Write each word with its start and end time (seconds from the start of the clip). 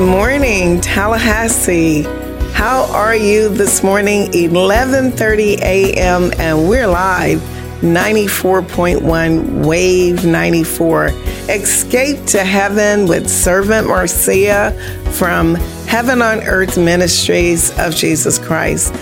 Good 0.00 0.08
morning, 0.08 0.80
Tallahassee. 0.80 2.04
How 2.54 2.90
are 2.90 3.14
you 3.14 3.50
this 3.50 3.82
morning? 3.82 4.32
11:30 4.32 5.58
a.m. 5.60 6.32
and 6.38 6.66
we're 6.70 6.86
live 6.86 7.38
94.1 7.82 9.66
Wave 9.66 10.24
94. 10.24 11.08
Escape 11.50 12.24
to 12.28 12.42
Heaven 12.42 13.08
with 13.08 13.28
Servant 13.28 13.88
Marcia 13.88 14.72
from 15.18 15.56
Heaven 15.86 16.22
on 16.22 16.44
Earth 16.44 16.78
Ministries 16.78 17.78
of 17.78 17.94
Jesus 17.94 18.38
Christ. 18.38 18.94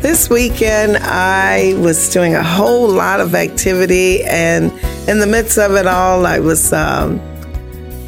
This 0.00 0.30
weekend, 0.30 0.96
I 1.02 1.74
was 1.80 2.08
doing 2.08 2.34
a 2.34 2.42
whole 2.42 2.88
lot 2.88 3.20
of 3.20 3.34
activity, 3.34 4.24
and 4.24 4.72
in 5.06 5.20
the 5.20 5.26
midst 5.26 5.58
of 5.58 5.74
it 5.74 5.86
all, 5.86 6.24
I 6.24 6.38
was 6.38 6.72
um, 6.72 7.20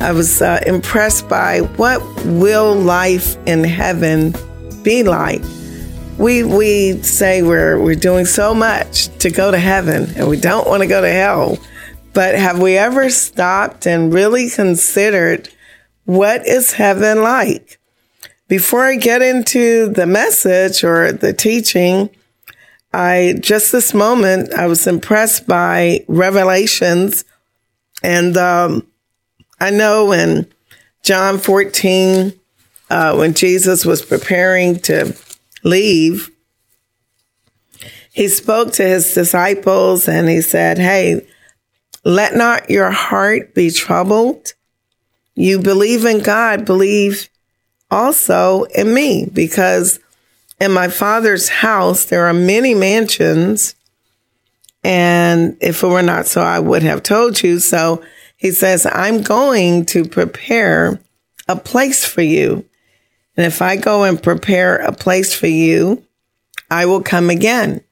I 0.00 0.12
was 0.12 0.40
uh, 0.40 0.62
impressed 0.64 1.28
by 1.28 1.60
what 1.76 2.00
will 2.24 2.74
life 2.74 3.36
in 3.46 3.64
heaven 3.64 4.32
be 4.82 5.02
like. 5.02 5.42
We 6.18 6.44
we 6.44 7.02
say 7.02 7.42
we're 7.42 7.80
we're 7.82 7.96
doing 7.96 8.24
so 8.24 8.54
much 8.54 9.08
to 9.18 9.30
go 9.30 9.50
to 9.50 9.58
heaven, 9.58 10.08
and 10.16 10.28
we 10.28 10.36
don't 10.36 10.68
want 10.68 10.82
to 10.82 10.86
go 10.86 11.00
to 11.00 11.10
hell. 11.10 11.58
But 12.12 12.36
have 12.36 12.60
we 12.60 12.76
ever 12.76 13.10
stopped 13.10 13.86
and 13.86 14.14
really 14.14 14.48
considered 14.50 15.48
what 16.04 16.46
is 16.46 16.72
heaven 16.72 17.22
like? 17.22 17.80
Before 18.46 18.84
I 18.84 18.96
get 18.96 19.20
into 19.20 19.88
the 19.88 20.06
message 20.06 20.82
or 20.84 21.12
the 21.12 21.32
teaching, 21.32 22.08
I 22.92 23.34
just 23.40 23.72
this 23.72 23.92
moment 23.92 24.54
I 24.54 24.66
was 24.68 24.86
impressed 24.86 25.46
by 25.46 26.04
Revelations, 26.08 27.24
and 28.02 28.36
um, 28.36 28.86
I 29.60 29.70
know 29.70 30.12
in 30.12 30.46
John 31.02 31.38
14, 31.38 32.32
uh, 32.90 33.16
when 33.16 33.34
Jesus 33.34 33.84
was 33.84 34.04
preparing 34.04 34.78
to 34.80 35.16
leave, 35.64 36.30
he 38.12 38.28
spoke 38.28 38.72
to 38.74 38.82
his 38.82 39.14
disciples 39.14 40.08
and 40.08 40.28
he 40.28 40.40
said, 40.40 40.78
Hey, 40.78 41.26
let 42.04 42.34
not 42.34 42.70
your 42.70 42.90
heart 42.90 43.54
be 43.54 43.70
troubled. 43.70 44.54
You 45.34 45.60
believe 45.60 46.04
in 46.04 46.20
God, 46.20 46.64
believe 46.64 47.28
also 47.90 48.64
in 48.64 48.92
me, 48.92 49.26
because 49.32 50.00
in 50.60 50.72
my 50.72 50.88
father's 50.88 51.48
house 51.48 52.06
there 52.06 52.26
are 52.26 52.34
many 52.34 52.74
mansions. 52.74 53.74
And 54.82 55.56
if 55.60 55.82
it 55.82 55.86
were 55.86 56.02
not 56.02 56.26
so, 56.26 56.40
I 56.40 56.58
would 56.58 56.82
have 56.82 57.02
told 57.02 57.42
you. 57.42 57.58
So 57.58 58.02
he 58.38 58.52
says, 58.52 58.86
I'm 58.86 59.22
going 59.22 59.84
to 59.86 60.04
prepare 60.04 61.00
a 61.48 61.56
place 61.56 62.04
for 62.04 62.22
you. 62.22 62.64
And 63.36 63.44
if 63.44 63.60
I 63.60 63.76
go 63.76 64.04
and 64.04 64.22
prepare 64.22 64.76
a 64.76 64.92
place 64.92 65.34
for 65.34 65.48
you, 65.48 66.04
I 66.70 66.86
will 66.86 67.02
come 67.02 67.30
again. 67.30 67.82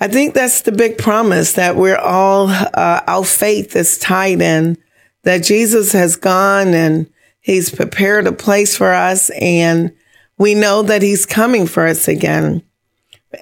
I 0.00 0.08
think 0.08 0.34
that's 0.34 0.62
the 0.62 0.72
big 0.72 0.98
promise 0.98 1.52
that 1.52 1.76
we're 1.76 1.96
all, 1.96 2.48
uh, 2.48 3.00
our 3.06 3.24
faith 3.24 3.76
is 3.76 3.98
tied 3.98 4.42
in, 4.42 4.76
that 5.22 5.44
Jesus 5.44 5.92
has 5.92 6.16
gone 6.16 6.74
and 6.74 7.08
he's 7.40 7.70
prepared 7.70 8.26
a 8.26 8.32
place 8.32 8.76
for 8.76 8.92
us. 8.92 9.30
And 9.40 9.94
we 10.38 10.54
know 10.54 10.82
that 10.82 11.02
he's 11.02 11.24
coming 11.24 11.66
for 11.66 11.86
us 11.86 12.08
again 12.08 12.62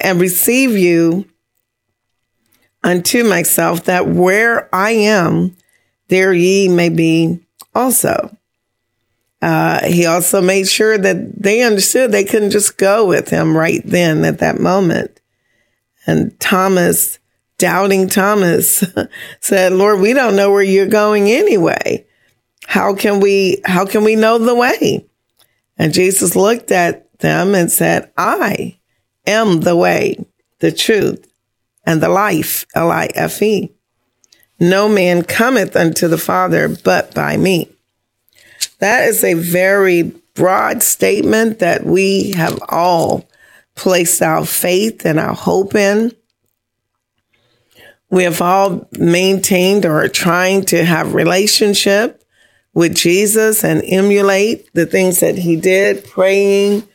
and 0.01 0.21
receive 0.21 0.77
you 0.77 1.25
unto 2.85 3.25
myself 3.25 3.85
that 3.85 4.07
where 4.07 4.69
I 4.75 4.91
am, 4.91 5.57
there 6.13 6.35
ye 6.35 6.69
may 6.69 6.91
be 6.91 7.41
also. 7.75 8.37
Uh, 9.41 9.83
he 9.87 10.05
also 10.05 10.43
made 10.43 10.69
sure 10.69 10.99
that 10.99 11.43
they 11.43 11.63
understood 11.63 12.13
they 12.13 12.23
couldn't 12.23 12.51
just 12.51 12.77
go 12.77 13.07
with 13.07 13.31
him 13.31 13.57
right 13.57 13.81
then 13.87 14.23
at 14.27 14.41
that 14.41 14.61
moment. 14.61 15.23
And 16.07 16.39
Thomas, 16.39 17.19
doubting 17.57 18.11
Thomas, 18.11 18.85
said, 19.41 19.73
Lord, 19.73 20.01
we 20.01 20.13
don't 20.13 20.37
know 20.37 20.53
where 20.53 20.63
you're 20.63 20.87
going 20.87 21.31
anyway. 21.31 22.07
How 22.67 22.95
can 22.95 23.19
we, 23.21 23.63
how 23.65 23.87
can 23.87 24.05
we 24.05 24.15
know 24.15 24.37
the 24.37 24.55
way? 24.55 25.07
And 25.79 25.95
Jesus 25.95 26.37
looked 26.37 26.71
at 26.71 27.21
them 27.21 27.55
and 27.55 27.73
said, 27.73 28.13
I 28.19 28.79
am 29.27 29.63
the 29.63 29.77
way, 29.77 30.27
the 30.59 30.73
truth, 30.73 31.27
and 31.87 32.03
the 32.03 32.11
life, 32.11 32.67
L-I-F-E. 32.75 33.73
No 34.63 34.89
man 34.89 35.25
cometh 35.25 35.75
unto 35.75 36.07
the 36.07 36.17
Father 36.17 36.69
but 36.69 37.13
by 37.13 37.37
me. 37.37 37.69
That 38.79 39.09
is 39.09 39.25
a 39.25 39.35
very 39.35 40.03
broad 40.35 40.85
statement 40.85 41.59
that 41.59 41.85
we 41.85 42.31
have 42.37 42.63
all 42.69 43.27
placed 43.75 44.23
our 44.23 44.47
faith 44.47 45.05
and 45.05 45.19
our 45.19 45.35
hope 45.35 45.75
in. 45.75 46.13
We 48.09 48.23
have 48.23 48.41
all 48.41 48.89
maintained 48.93 49.85
or 49.85 50.05
are 50.05 50.09
trying 50.09 50.65
to 50.67 50.85
have 50.85 51.13
relationship 51.13 52.23
with 52.73 52.95
Jesus 52.95 53.65
and 53.65 53.83
emulate 53.85 54.73
the 54.75 54.87
things 54.87 55.19
that 55.19 55.39
he 55.39 55.57
did, 55.57 56.05
praying. 56.05 56.87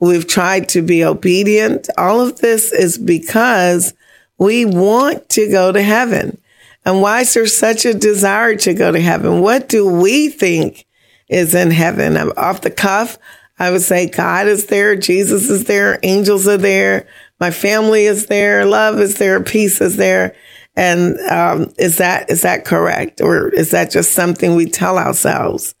We've 0.00 0.26
tried 0.26 0.68
to 0.70 0.82
be 0.82 1.04
obedient. 1.04 1.88
All 1.96 2.20
of 2.20 2.40
this 2.40 2.72
is 2.72 2.98
because 2.98 3.94
we 4.36 4.64
want 4.64 5.28
to 5.28 5.48
go 5.48 5.70
to 5.70 5.80
heaven. 5.80 6.38
And 6.84 7.00
why 7.00 7.22
is 7.22 7.34
there 7.34 7.46
such 7.46 7.84
a 7.84 7.94
desire 7.94 8.56
to 8.56 8.74
go 8.74 8.92
to 8.92 9.00
heaven? 9.00 9.40
What 9.40 9.68
do 9.68 9.88
we 9.88 10.28
think 10.28 10.86
is 11.28 11.54
in 11.54 11.70
heaven? 11.70 12.16
I'm 12.16 12.32
off 12.36 12.60
the 12.60 12.70
cuff. 12.70 13.18
I 13.58 13.70
would 13.70 13.82
say 13.82 14.08
God 14.08 14.48
is 14.48 14.66
there, 14.66 14.96
Jesus 14.96 15.48
is 15.48 15.64
there, 15.64 16.00
angels 16.02 16.48
are 16.48 16.56
there, 16.56 17.06
my 17.38 17.52
family 17.52 18.06
is 18.06 18.26
there, 18.26 18.66
love 18.66 18.98
is 18.98 19.18
there, 19.18 19.40
peace 19.42 19.80
is 19.80 19.96
there. 19.96 20.34
And 20.76 21.20
um, 21.30 21.72
is 21.78 21.98
that 21.98 22.30
is 22.30 22.42
that 22.42 22.64
correct, 22.64 23.20
or 23.20 23.48
is 23.48 23.70
that 23.70 23.92
just 23.92 24.10
something 24.12 24.56
we 24.56 24.66
tell 24.66 24.98
ourselves? 24.98 25.76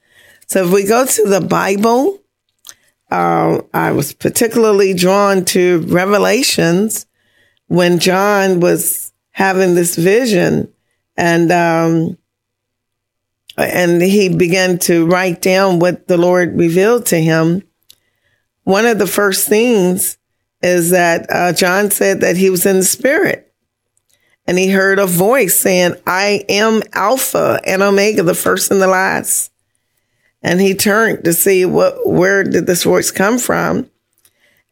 So 0.46 0.64
if 0.64 0.72
we 0.72 0.86
go 0.86 1.04
to 1.04 1.28
the 1.28 1.40
Bible, 1.40 2.20
uh, 3.10 3.62
I 3.72 3.90
was 3.90 4.12
particularly 4.12 4.94
drawn 4.94 5.44
to 5.46 5.80
Revelations 5.88 7.06
when 7.66 7.98
John 7.98 8.60
was 8.60 9.12
having 9.32 9.74
this 9.74 9.96
vision 9.96 10.72
and 11.16 11.50
um, 11.52 12.18
and 13.56 14.02
he 14.02 14.28
began 14.28 14.78
to 14.80 15.06
write 15.06 15.40
down 15.40 15.78
what 15.78 16.08
the 16.08 16.16
Lord 16.16 16.58
revealed 16.58 17.06
to 17.06 17.20
him. 17.20 17.62
One 18.64 18.86
of 18.86 18.98
the 18.98 19.06
first 19.06 19.48
things 19.48 20.18
is 20.62 20.90
that 20.90 21.26
uh, 21.30 21.52
John 21.52 21.90
said 21.90 22.20
that 22.20 22.36
he 22.36 22.50
was 22.50 22.66
in 22.66 22.78
the 22.78 22.84
spirit, 22.84 23.52
and 24.46 24.58
he 24.58 24.70
heard 24.70 24.98
a 24.98 25.06
voice 25.06 25.56
saying, 25.58 25.94
"I 26.06 26.44
am 26.48 26.82
Alpha 26.92 27.60
and 27.64 27.82
Omega, 27.82 28.22
the 28.22 28.34
first 28.34 28.70
and 28.70 28.80
the 28.80 28.86
last." 28.86 29.52
And 30.42 30.60
he 30.60 30.74
turned 30.74 31.24
to 31.24 31.32
see 31.32 31.64
what 31.64 32.06
where 32.06 32.44
did 32.44 32.66
this 32.66 32.82
voice 32.82 33.10
come 33.10 33.38
from, 33.38 33.90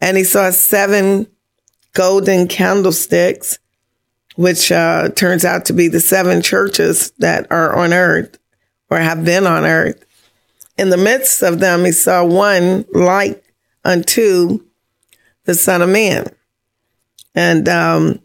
and 0.00 0.16
he 0.16 0.24
saw 0.24 0.50
seven 0.50 1.28
golden 1.92 2.48
candlesticks 2.48 3.58
which 4.36 4.72
uh, 4.72 5.10
turns 5.10 5.44
out 5.44 5.66
to 5.66 5.72
be 5.72 5.88
the 5.88 6.00
seven 6.00 6.42
churches 6.42 7.12
that 7.18 7.50
are 7.50 7.76
on 7.76 7.92
earth 7.92 8.38
or 8.90 8.98
have 8.98 9.24
been 9.24 9.46
on 9.46 9.64
earth. 9.64 10.04
In 10.78 10.90
the 10.90 10.96
midst 10.96 11.42
of 11.42 11.60
them, 11.60 11.84
he 11.84 11.92
saw 11.92 12.24
one 12.24 12.84
like 12.92 13.42
unto 13.84 14.60
the 15.44 15.54
Son 15.54 15.82
of 15.82 15.88
Man. 15.88 16.26
And 17.34 17.68
um, 17.68 18.20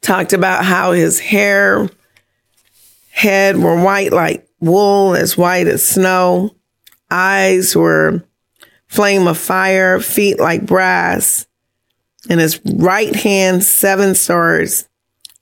talked 0.00 0.32
about 0.32 0.64
how 0.64 0.92
his 0.92 1.18
hair, 1.18 1.88
head 3.10 3.56
were 3.56 3.82
white 3.82 4.12
like 4.12 4.48
wool 4.60 5.14
as 5.14 5.36
white 5.36 5.66
as 5.66 5.82
snow. 5.82 6.54
Eyes 7.10 7.74
were 7.74 8.24
flame 8.86 9.26
of 9.26 9.38
fire, 9.38 10.00
feet 10.00 10.38
like 10.38 10.64
brass. 10.64 11.46
In 12.28 12.38
his 12.38 12.60
right 12.64 13.14
hand, 13.14 13.62
seven 13.64 14.14
stars. 14.14 14.88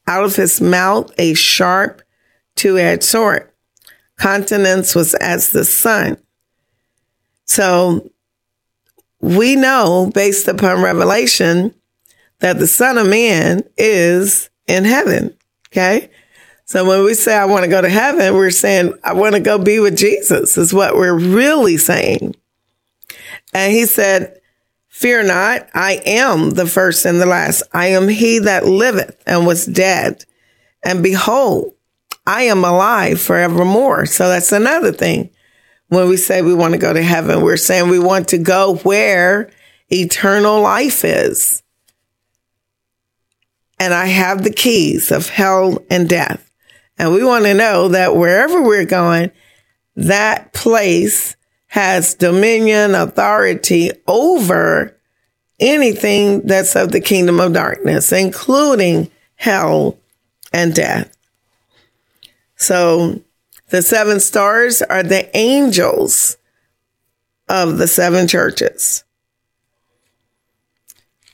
Out 0.07 0.25
of 0.25 0.37
his 0.37 0.61
mouth, 0.61 1.11
a 1.19 1.35
sharp, 1.35 2.03
two 2.57 2.79
edged 2.79 3.05
sword. 3.05 3.51
Continence 4.19 4.95
was 4.95 5.15
as 5.15 5.51
the 5.51 5.65
sun. 5.65 6.19
So 7.47 8.11
we 9.21 9.57
know 9.57 10.11
based 10.13 10.49
upon 10.49 10.83
revelation 10.83 11.75
that 12.41 12.59
the 12.59 12.67
son 12.67 12.99
of 12.99 13.09
man 13.09 13.63
is 13.77 14.51
in 14.67 14.85
heaven. 14.85 15.35
Okay. 15.69 16.11
So 16.67 16.87
when 16.87 17.05
we 17.05 17.15
say, 17.15 17.37
I 17.37 17.45
want 17.45 17.65
to 17.65 17.71
go 17.71 17.83
to 17.83 17.89
heaven, 17.89 18.35
we're 18.35 18.51
saying, 18.51 18.95
I 19.03 19.13
want 19.13 19.35
to 19.35 19.41
go 19.41 19.59
be 19.59 19.81
with 19.81 19.99
Jesus 19.99 20.57
is 20.57 20.73
what 20.73 20.95
we're 20.95 21.19
really 21.19 21.77
saying. 21.77 22.35
And 23.53 23.73
he 23.73 23.87
said, 23.87 24.41
fear 24.95 25.25
not. 25.25 25.69
I 25.75 26.01
am 26.07 26.51
the 26.51 26.67
first 26.67 27.05
and 27.05 27.21
the 27.21 27.27
last. 27.27 27.65
I 27.73 27.89
am 27.89 28.07
he 28.07 28.39
that 28.39 28.65
liveth 28.65 29.21
and 29.27 29.45
was 29.45 29.67
dead. 29.67 30.25
And 30.85 31.03
behold, 31.03 31.75
I 32.29 32.45
am 32.45 32.65
alive 32.65 33.21
forevermore. 33.21 34.07
So 34.07 34.29
that's 34.29 34.53
another 34.53 34.93
thing. 34.93 35.31
When 35.89 36.09
we 36.09 36.17
say 36.17 36.43
we 36.43 36.55
want 36.55 36.75
to 36.75 36.79
go 36.79 36.93
to 36.93 37.03
heaven, 37.03 37.43
we're 37.43 37.57
saying 37.57 37.91
we 37.91 37.99
want 37.99 38.29
to 38.29 38.39
go 38.39 38.77
where 38.77 39.51
eternal 39.91 40.61
life 40.61 41.05
is. 41.05 41.65
And 43.81 43.93
I 43.93 44.07
have 44.07 44.45
the 44.45 44.53
keys 44.53 45.11
of 45.11 45.29
hell 45.29 45.85
and 45.91 46.09
death. 46.09 46.49
And 46.99 47.13
we 47.13 47.25
want 47.25 47.47
to 47.47 47.55
know 47.55 47.89
that 47.89 48.15
wherever 48.15 48.63
we're 48.63 48.85
going, 48.85 49.33
that 49.97 50.53
place 50.53 51.35
has 51.75 52.15
dominion, 52.15 52.95
authority 52.95 53.91
over 54.07 54.97
anything 55.59 56.41
that's 56.47 56.77
of 56.77 56.93
the 56.93 57.01
kingdom 57.01 57.41
of 57.41 57.53
darkness, 57.53 58.13
including 58.13 59.11
hell 59.35 59.99
and 60.53 60.73
death. 60.73 61.13
So 62.55 63.21
the 63.71 63.83
seven 63.83 64.21
stars 64.21 64.83
are 64.83 65.03
the 65.03 65.37
angels 65.37 66.37
of 67.49 67.79
the 67.79 67.89
seven 67.89 68.29
churches. 68.29 69.03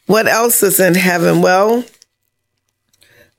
What 0.06 0.26
else 0.26 0.62
is 0.62 0.80
in 0.80 0.94
heaven? 0.94 1.42
Well, 1.42 1.84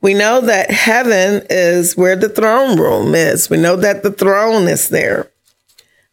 we 0.01 0.13
know 0.13 0.39
that 0.41 0.69
heaven 0.69 1.47
is 1.49 1.97
where 1.97 2.15
the 2.15 2.29
throne 2.29 2.79
room 2.79 3.15
is. 3.15 3.49
We 3.49 3.57
know 3.57 3.75
that 3.77 4.03
the 4.03 4.11
throne 4.11 4.67
is 4.67 4.89
there. 4.89 5.30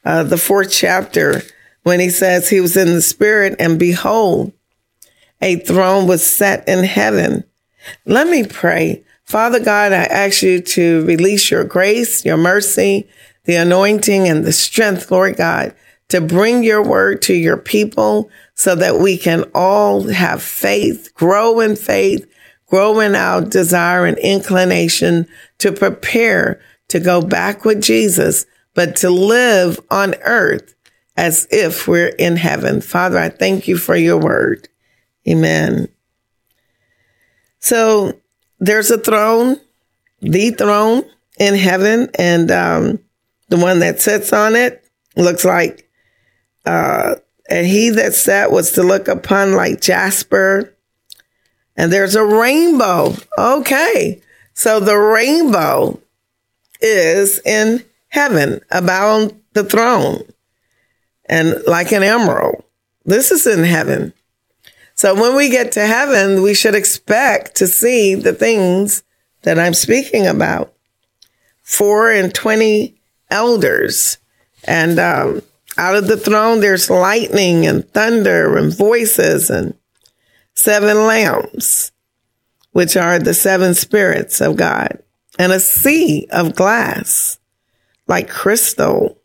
Uh, 0.09 0.23
the 0.23 0.39
fourth 0.39 0.71
chapter, 0.73 1.43
when 1.83 2.01
he 2.01 2.09
says 2.09 2.49
he 2.49 2.63
was 2.63 2.79
in 2.79 2.95
the 2.95 3.03
spirit, 3.03 3.55
and 3.59 3.79
behold, 3.79 4.51
a 5.43 5.57
throne 5.57 6.07
was 6.07 6.27
set 6.27 6.67
in 6.67 6.83
heaven. 6.83 7.45
Let 8.07 8.27
me 8.27 8.47
pray. 8.47 9.05
Father 9.25 9.61
God, 9.61 9.93
I 9.93 10.05
ask 10.05 10.43
you 10.43 10.63
to 10.63 11.05
release 11.05 11.51
your 11.51 11.63
grace, 11.65 12.25
your 12.25 12.39
mercy, 12.39 13.07
the 13.45 13.57
anointing, 13.57 14.27
and 14.27 14.47
the 14.47 14.53
strength, 14.53 15.11
Lord 15.11 15.37
God, 15.37 15.75
to 16.09 16.23
bring 16.23 16.65
your 16.65 16.83
word 16.83 17.21
to 17.23 17.35
your 17.35 17.59
people 17.59 18.31
so 18.55 18.75
that 18.77 18.99
we 19.01 19.19
can 19.19 19.45
all 19.55 20.05
have 20.09 20.43
faith, 20.43 21.13
grow 21.13 21.61
in 21.61 21.77
faith, 21.77 22.27
grow 22.65 23.01
in 23.01 23.15
our 23.15 23.43
desire 23.43 24.07
and 24.07 24.17
inclination 24.21 25.29
to 25.59 25.71
prepare 25.71 26.63
to 26.89 26.99
go 26.99 27.21
back 27.21 27.67
with 27.67 27.83
Jesus, 27.83 28.47
but 28.79 28.95
to 28.95 29.11
live 29.11 29.81
on 29.91 30.15
earth 30.23 30.77
as 31.17 31.49
if 31.51 31.89
we're 31.89 32.15
in 32.17 32.37
heaven. 32.37 32.81
Father, 32.81 33.19
I 33.19 33.29
thank 33.29 33.67
you 33.67 33.77
for 33.77 33.97
your 33.97 34.19
word. 34.19 34.69
Amen. 35.27 35.89
So 37.59 38.13
there's 38.61 38.93
a 38.93 38.99
throne, 38.99 39.57
the 40.21 40.53
throne 40.53 41.03
in 41.41 41.57
heaven, 41.57 42.09
and 42.17 42.53
um, 42.53 43.01
the 43.49 43.57
one 43.57 43.81
that 43.81 44.01
sits 44.01 44.33
on 44.33 44.55
it 44.55 44.89
looks 45.17 45.45
like, 45.45 45.91
uh, 46.65 47.17
and 47.51 47.67
he 47.67 47.91
that 47.91 48.15
sat 48.15 48.53
was 48.53 48.71
to 48.75 48.85
look 48.85 49.09
upon 49.09 49.55
like 49.55 49.81
jasper 49.81 50.73
and 51.77 51.93
there's 51.93 52.15
a 52.15 52.25
rainbow. 52.25 53.17
Okay. 53.37 54.23
So 54.55 54.79
the 54.79 54.97
rainbow 54.97 56.01
is 56.81 57.41
in 57.45 57.83
heaven 58.09 58.61
about 58.71 59.33
the 59.53 59.65
throne 59.65 60.23
and 61.27 61.63
like 61.67 61.93
an 61.93 62.03
emerald. 62.03 62.65
This 63.05 63.31
is 63.31 63.47
in 63.47 63.65
heaven. 63.65 64.13
So 64.95 65.15
when 65.15 65.37
we 65.37 65.49
get 65.49 65.73
to 65.73 65.87
heaven, 65.87 66.43
we 66.43 66.55
should 66.55 66.75
expect 66.75 67.57
to 67.57 67.67
see 67.67 68.15
the 68.15 68.33
things 68.33 69.03
that 69.43 69.59
I'm 69.59 69.75
speaking 69.75 70.27
about. 70.27 70.73
Four 71.63 72.11
and 72.11 72.35
20 72.35 72.95
elders. 73.31 74.19
And 74.65 74.99
um, 74.99 75.43
out 75.77 75.95
of 75.95 76.09
the 76.09 76.17
throne, 76.17 76.61
there's 76.61 76.91
lightning 76.91 77.67
and 77.67 77.89
thunder 77.93 78.57
and 78.57 78.77
voices 78.77 79.51
and 79.51 79.75
seven 80.55 81.07
lamps, 81.07 81.93
which 82.73 82.97
are 82.97 83.19
the 83.19 83.35
seven 83.35 83.75
spirits 83.75 84.41
of 84.41 84.57
God, 84.57 84.99
and 85.39 85.53
a 85.53 85.61
sea 85.61 86.27
of 86.33 86.57
glass 86.57 87.38
like 88.09 88.29
crystal. 88.29 89.19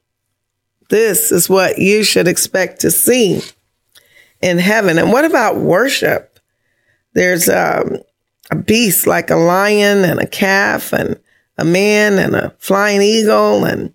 This 0.90 1.32
is 1.32 1.50
what 1.50 1.80
you 1.80 2.04
should 2.04 2.28
expect 2.28 2.82
to 2.82 2.92
see 2.92 3.42
in 4.42 4.60
heaven. 4.60 5.00
And 5.00 5.12
what 5.12 5.26
about 5.26 5.58
worship? 5.58 6.40
There's 7.14 7.50
um, 7.50 7.98
a 8.52 8.56
beast 8.56 9.08
like 9.08 9.30
a 9.30 9.36
lion 9.36 10.04
and 10.04 10.20
a 10.20 10.28
calf 10.28 10.94
and 10.94 11.20
a 11.58 11.66
man 11.66 12.20
and 12.20 12.36
a 12.36 12.52
flying 12.60 13.02
eagle 13.02 13.64
and 13.66 13.94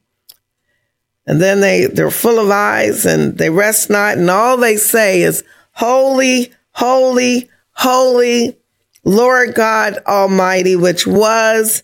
and 1.27 1.43
then 1.43 1.61
they 1.61 1.87
they're 1.87 2.11
full 2.11 2.39
of 2.39 2.49
eyes 2.49 3.05
and 3.05 3.37
they 3.37 3.51
rest 3.51 3.91
not 3.91 4.17
and 4.17 4.31
all 4.31 4.57
they 4.57 4.77
say 4.77 5.23
is 5.23 5.45
holy 5.73 6.53
holy, 6.79 7.51
holy 7.73 8.57
Lord 9.03 9.55
God 9.55 9.99
Almighty, 10.07 10.77
which 10.77 11.09
was 11.09 11.83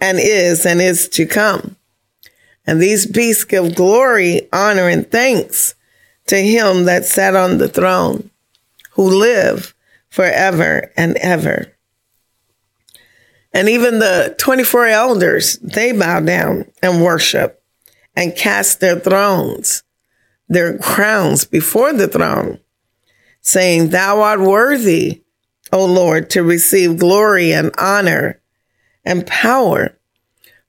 and 0.00 0.18
is 0.18 0.64
and 0.64 0.80
is 0.80 1.08
to 1.10 1.26
come. 1.26 1.76
And 2.66 2.80
these 2.80 3.06
beasts 3.06 3.44
give 3.44 3.74
glory, 3.74 4.48
honor, 4.52 4.88
and 4.88 5.10
thanks 5.10 5.74
to 6.26 6.36
him 6.36 6.84
that 6.84 7.04
sat 7.04 7.34
on 7.34 7.58
the 7.58 7.68
throne, 7.68 8.30
who 8.92 9.04
live 9.08 9.74
forever 10.08 10.92
and 10.96 11.16
ever. 11.16 11.74
And 13.52 13.68
even 13.68 13.98
the 13.98 14.34
24 14.38 14.86
elders, 14.86 15.58
they 15.58 15.92
bow 15.92 16.20
down 16.20 16.70
and 16.82 17.02
worship 17.02 17.62
and 18.14 18.36
cast 18.36 18.80
their 18.80 18.98
thrones, 18.98 19.82
their 20.48 20.78
crowns 20.78 21.44
before 21.44 21.92
the 21.92 22.08
throne 22.08 22.60
saying, 23.42 23.88
Thou 23.90 24.20
art 24.20 24.40
worthy, 24.40 25.22
O 25.72 25.84
Lord, 25.84 26.30
to 26.30 26.42
receive 26.42 26.98
glory 26.98 27.52
and 27.52 27.70
honor 27.76 28.40
and 29.04 29.26
power. 29.26 29.96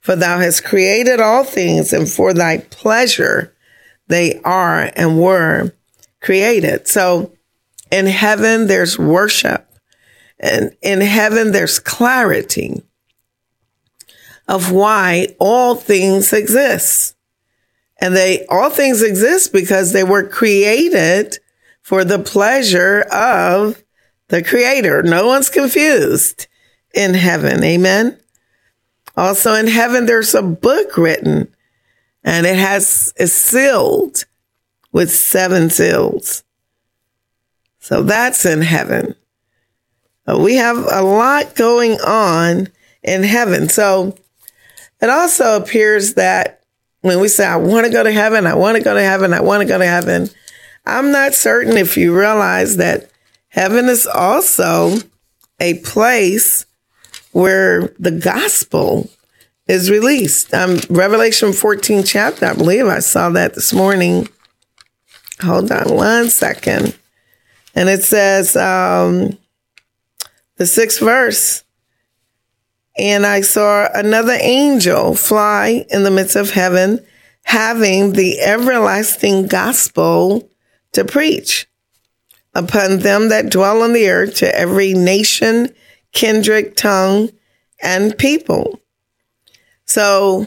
For 0.04 0.16
thou 0.16 0.38
hast 0.38 0.64
created 0.64 1.18
all 1.18 1.44
things, 1.44 1.94
and 1.94 2.06
for 2.06 2.34
thy 2.34 2.58
pleasure 2.58 3.56
they 4.06 4.38
are 4.44 4.90
and 4.94 5.18
were 5.18 5.72
created. 6.20 6.86
So 6.86 7.32
in 7.90 8.04
heaven, 8.04 8.66
there's 8.66 8.98
worship. 8.98 9.66
And 10.38 10.76
in 10.82 11.00
heaven, 11.00 11.52
there's 11.52 11.78
clarity 11.78 12.82
of 14.46 14.70
why 14.70 15.34
all 15.38 15.74
things 15.74 16.34
exist. 16.34 17.16
And 17.98 18.14
they, 18.14 18.44
all 18.50 18.68
things 18.68 19.00
exist 19.00 19.54
because 19.54 19.92
they 19.92 20.04
were 20.04 20.28
created 20.28 21.38
for 21.80 22.04
the 22.04 22.18
pleasure 22.18 23.06
of 23.10 23.82
the 24.28 24.44
creator. 24.44 25.02
No 25.02 25.26
one's 25.26 25.48
confused 25.48 26.46
in 26.92 27.14
heaven. 27.14 27.64
Amen. 27.64 28.18
Also 29.16 29.54
in 29.54 29.66
heaven, 29.66 30.06
there's 30.06 30.34
a 30.34 30.42
book 30.42 30.96
written 30.96 31.54
and 32.22 32.46
it 32.46 32.56
has, 32.56 33.12
is 33.16 33.32
sealed 33.32 34.24
with 34.92 35.10
seven 35.10 35.70
seals. 35.70 36.42
So 37.78 38.02
that's 38.02 38.46
in 38.46 38.62
heaven. 38.62 39.14
We 40.26 40.56
have 40.56 40.78
a 40.78 41.02
lot 41.02 41.54
going 41.54 42.00
on 42.00 42.68
in 43.02 43.22
heaven. 43.22 43.68
So 43.68 44.16
it 45.02 45.10
also 45.10 45.56
appears 45.56 46.14
that 46.14 46.62
when 47.02 47.20
we 47.20 47.28
say, 47.28 47.46
I 47.46 47.56
want 47.56 47.84
to 47.84 47.92
go 47.92 48.02
to 48.02 48.10
heaven, 48.10 48.46
I 48.46 48.54
want 48.54 48.78
to 48.78 48.82
go 48.82 48.94
to 48.94 49.02
heaven, 49.02 49.34
I 49.34 49.42
want 49.42 49.60
to 49.60 49.68
go 49.68 49.76
to 49.76 49.84
heaven, 49.84 50.30
I'm 50.86 51.12
not 51.12 51.34
certain 51.34 51.76
if 51.76 51.98
you 51.98 52.18
realize 52.18 52.78
that 52.78 53.10
heaven 53.48 53.86
is 53.86 54.06
also 54.06 54.96
a 55.60 55.74
place 55.80 56.64
where 57.34 57.92
the 57.98 58.12
gospel 58.12 59.10
is 59.66 59.90
released. 59.90 60.54
Um, 60.54 60.78
Revelation 60.88 61.52
14 61.52 62.04
chapter, 62.04 62.46
I 62.46 62.54
believe 62.54 62.86
I 62.86 63.00
saw 63.00 63.28
that 63.30 63.54
this 63.54 63.72
morning. 63.72 64.28
Hold 65.42 65.72
on 65.72 65.94
one 65.94 66.30
second. 66.30 66.96
And 67.74 67.88
it 67.88 68.04
says, 68.04 68.54
um, 68.54 69.36
the 70.56 70.66
sixth 70.66 71.00
verse, 71.00 71.64
and 72.96 73.26
I 73.26 73.40
saw 73.40 73.88
another 73.92 74.36
angel 74.40 75.16
fly 75.16 75.84
in 75.90 76.04
the 76.04 76.12
midst 76.12 76.36
of 76.36 76.50
heaven, 76.50 77.04
having 77.42 78.12
the 78.12 78.40
everlasting 78.42 79.48
gospel 79.48 80.48
to 80.92 81.04
preach 81.04 81.66
upon 82.54 83.00
them 83.00 83.30
that 83.30 83.50
dwell 83.50 83.82
on 83.82 83.92
the 83.92 84.08
earth 84.08 84.36
to 84.36 84.56
every 84.56 84.94
nation, 84.94 85.74
kindred, 86.14 86.76
tongue, 86.76 87.28
and 87.82 88.16
people. 88.16 88.80
So 89.84 90.46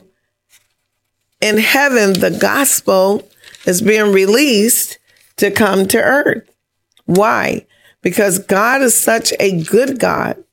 in 1.39 1.57
heaven, 1.59 2.13
the 2.13 2.35
gospel 2.41 3.29
is 3.65 3.81
being 3.81 4.11
released 4.11 4.97
to 5.35 5.51
come 5.51 5.87
to 5.89 6.01
earth. 6.01 6.49
Why? 7.05 7.67
Because 8.01 8.39
God 8.39 8.81
is 8.81 8.95
such 8.95 9.33
a 9.39 9.63
good 9.63 9.99
God, 9.99 10.43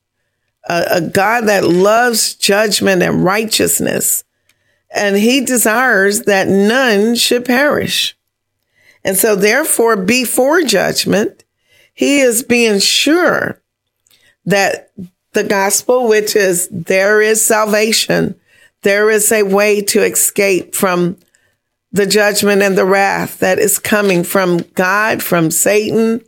a, 0.69 0.85
a 0.91 1.01
God 1.01 1.43
that 1.43 1.65
loves 1.65 2.35
judgment 2.35 3.03
and 3.03 3.25
righteousness. 3.25 4.25
And 4.95 5.17
he 5.17 5.41
desires 5.41 6.23
that 6.23 6.49
none 6.49 7.15
should 7.15 7.45
perish. 7.45 8.17
And 9.05 9.17
so 9.17 9.35
therefore, 9.35 9.97
before 9.97 10.63
judgment, 10.63 11.45
he 11.93 12.21
is 12.21 12.43
being 12.43 12.79
sure 12.79 13.61
that 14.47 14.91
the 15.33 15.45
gospel, 15.45 16.09
which 16.09 16.37
is 16.37 16.69
there 16.71 17.21
is 17.21 17.45
salvation, 17.45 18.39
there 18.83 19.11
is 19.11 19.31
a 19.33 19.43
way 19.43 19.81
to 19.83 20.03
escape 20.03 20.75
from 20.75 21.17
the 21.93 22.07
judgment 22.07 22.63
and 22.63 22.77
the 22.77 22.85
wrath 22.85 23.39
that 23.39 23.59
is 23.59 23.79
coming 23.79 24.25
from 24.25 24.59
God, 24.75 25.23
from 25.23 25.51
Satan, 25.51 26.21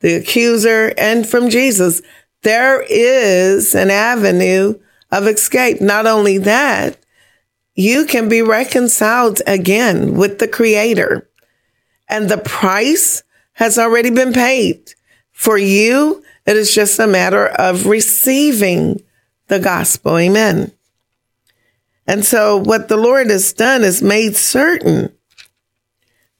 the 0.00 0.14
accuser, 0.14 0.92
and 0.96 1.28
from 1.28 1.50
Jesus. 1.50 2.02
There 2.42 2.82
is 2.88 3.74
an 3.74 3.90
avenue 3.90 4.78
of 5.12 5.26
escape. 5.26 5.80
Not 5.80 6.06
only 6.06 6.38
that, 6.38 6.96
you 7.74 8.06
can 8.06 8.28
be 8.28 8.42
reconciled 8.42 9.42
again 9.46 10.14
with 10.14 10.38
the 10.38 10.48
creator 10.48 11.28
and 12.10 12.28
the 12.28 12.38
price 12.38 13.22
has 13.52 13.78
already 13.78 14.10
been 14.10 14.32
paid. 14.32 14.92
For 15.32 15.56
you, 15.56 16.22
it 16.46 16.56
is 16.56 16.74
just 16.74 16.98
a 16.98 17.06
matter 17.06 17.46
of 17.46 17.86
receiving 17.86 19.02
the 19.48 19.58
gospel. 19.58 20.16
Amen. 20.16 20.72
And 22.06 22.24
so 22.24 22.56
what 22.56 22.88
the 22.88 22.96
Lord 22.96 23.30
has 23.30 23.52
done 23.52 23.84
is 23.84 24.02
made 24.02 24.36
certain 24.36 25.12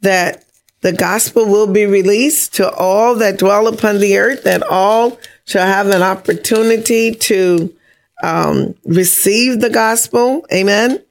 that 0.01 0.45
the 0.81 0.93
gospel 0.93 1.47
will 1.47 1.67
be 1.67 1.85
released 1.85 2.55
to 2.55 2.71
all 2.71 3.15
that 3.17 3.39
dwell 3.39 3.69
upon 3.69 4.01
the 4.01 4.17
earth, 4.17 4.45
that 4.45 4.63
all 4.63 5.19
shall 5.45 5.67
have 5.67 5.89
an 5.89 6.03
opportunity 6.03 7.15
to 7.15 7.75
um, 8.23 8.75
receive 8.85 9.61
the 9.61 9.71
gospel. 9.71 10.47
Amen. 10.53 11.03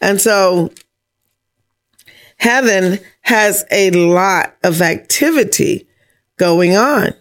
And 0.00 0.20
so 0.20 0.70
heaven 2.36 3.00
has 3.22 3.64
a 3.70 3.90
lot 3.90 4.56
of 4.62 4.82
activity 4.82 5.88
going 6.36 6.76
on. 6.76 7.14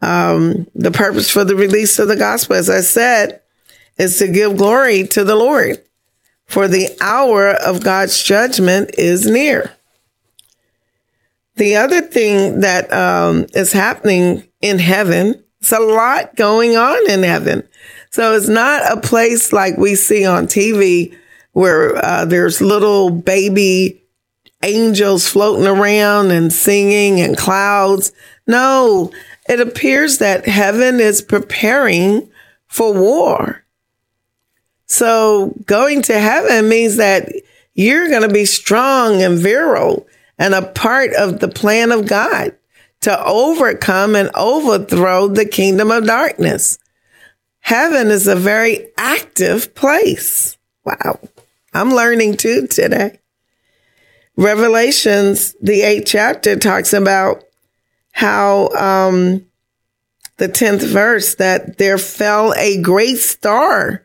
Um, 0.00 0.66
the 0.74 0.90
purpose 0.90 1.30
for 1.30 1.44
the 1.44 1.56
release 1.56 1.98
of 1.98 2.08
the 2.08 2.16
gospel, 2.16 2.56
as 2.56 2.70
I 2.70 2.80
said, 2.80 3.40
is 3.98 4.18
to 4.18 4.28
give 4.28 4.56
glory 4.56 5.06
to 5.08 5.24
the 5.24 5.34
Lord, 5.34 5.82
for 6.46 6.68
the 6.68 6.88
hour 7.00 7.48
of 7.50 7.82
God's 7.82 8.22
judgment 8.22 8.94
is 8.96 9.26
near. 9.26 9.72
The 11.56 11.76
other 11.76 12.00
thing 12.00 12.60
that 12.60 12.92
um, 12.92 13.46
is 13.54 13.72
happening 13.72 14.44
in 14.60 14.78
heaven, 14.78 15.42
it's 15.60 15.72
a 15.72 15.80
lot 15.80 16.36
going 16.36 16.76
on 16.76 17.10
in 17.10 17.24
heaven. 17.24 17.68
So 18.10 18.34
it's 18.34 18.48
not 18.48 18.96
a 18.96 19.00
place 19.00 19.52
like 19.52 19.76
we 19.76 19.96
see 19.96 20.24
on 20.24 20.46
TV 20.46 21.16
where 21.52 21.96
uh, 21.96 22.24
there's 22.24 22.60
little 22.60 23.10
baby 23.10 24.00
angels 24.62 25.28
floating 25.28 25.66
around 25.66 26.30
and 26.30 26.52
singing 26.52 27.20
and 27.20 27.36
clouds. 27.36 28.12
No, 28.46 29.10
it 29.48 29.60
appears 29.60 30.18
that 30.18 30.46
heaven 30.46 31.00
is 31.00 31.22
preparing 31.22 32.30
for 32.66 32.92
war. 32.92 33.64
So 34.86 35.54
going 35.64 36.02
to 36.02 36.18
heaven 36.18 36.68
means 36.68 36.96
that 36.96 37.30
you're 37.74 38.08
going 38.08 38.22
to 38.22 38.32
be 38.32 38.44
strong 38.44 39.22
and 39.22 39.38
virile 39.38 40.06
and 40.38 40.54
a 40.54 40.62
part 40.62 41.12
of 41.14 41.40
the 41.40 41.48
plan 41.48 41.92
of 41.92 42.06
God 42.06 42.54
to 43.00 43.24
overcome 43.24 44.16
and 44.16 44.30
overthrow 44.34 45.28
the 45.28 45.44
kingdom 45.44 45.90
of 45.90 46.06
darkness. 46.06 46.78
Heaven 47.60 48.08
is 48.08 48.26
a 48.26 48.36
very 48.36 48.88
active 48.96 49.74
place. 49.74 50.56
Wow. 50.84 51.20
I'm 51.72 51.90
learning 51.90 52.38
too 52.38 52.66
today. 52.66 53.20
Revelations, 54.36 55.54
the 55.60 55.82
eighth 55.82 56.06
chapter 56.06 56.56
talks 56.56 56.92
about 56.92 57.44
how, 58.18 58.68
um, 58.70 59.46
the 60.38 60.48
10th 60.48 60.84
verse 60.84 61.36
that 61.36 61.78
there 61.78 61.98
fell 61.98 62.52
a 62.54 62.82
great 62.82 63.18
star 63.18 64.04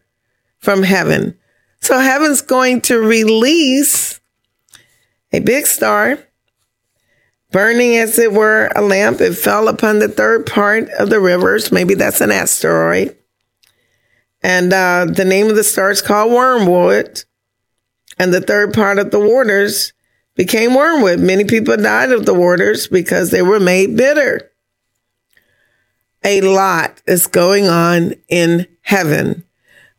from 0.60 0.84
heaven. 0.84 1.36
So 1.80 1.98
heaven's 1.98 2.44
going 2.44 2.82
to 2.82 3.00
release 3.00 4.20
a 5.32 5.40
big 5.40 5.66
star, 5.66 6.20
burning 7.52 7.98
as 7.98 8.20
it 8.20 8.32
were 8.32 8.70
a 8.76 8.84
lamp. 8.84 9.20
It 9.20 9.34
fell 9.34 9.68
upon 9.68 9.98
the 9.98 10.10
third 10.10 10.46
part 10.46 10.90
of 10.90 11.10
the 11.10 11.20
rivers. 11.20 11.72
Maybe 11.72 11.96
that's 11.96 12.22
an 12.22 12.32
asteroid. 12.32 13.18
And 14.44 14.72
uh, 14.72 15.08
the 15.10 15.26
name 15.26 15.48
of 15.48 15.56
the 15.56 15.64
star 15.64 15.90
is 15.90 16.04
called 16.04 16.32
Wormwood. 16.32 17.24
And 18.20 18.32
the 18.32 18.42
third 18.42 18.76
part 18.76 19.00
of 19.00 19.10
the 19.10 19.20
waters 19.20 19.92
became 20.36 20.76
wormwood. 20.76 21.20
Many 21.20 21.46
people 21.46 21.78
died 21.78 22.12
of 22.12 22.26
the 22.26 22.34
waters 22.34 22.88
because 22.88 23.32
they 23.32 23.42
were 23.42 23.60
made 23.60 23.96
bitter. 23.96 24.52
A 26.24 26.42
lot 26.42 27.02
is 27.06 27.28
going 27.28 27.68
on 27.68 28.14
in 28.30 28.68
heaven 28.82 29.44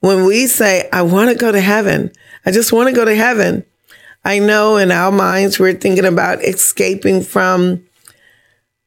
when 0.05 0.27
we 0.27 0.47
say, 0.47 0.87
I 0.93 1.01
want 1.01 1.31
to 1.31 1.35
go 1.35 1.51
to 1.51 1.63
heaven, 1.63 2.13
I 2.45 2.51
just 2.51 2.75
want 2.75 2.91
to 2.91 2.95
go 2.95 3.07
to 3.07 3.15
heaven, 3.15 3.65
I 4.23 4.39
know 4.39 4.77
in 4.77 4.93
our 4.93 5.11
minds 5.11 5.59
we're 5.59 5.73
thinking 5.73 6.05
about 6.05 6.45
escaping 6.45 7.23
from 7.23 7.87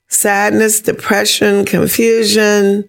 sadness, 0.09 0.79
depression, 0.79 1.65
confusion, 1.65 2.87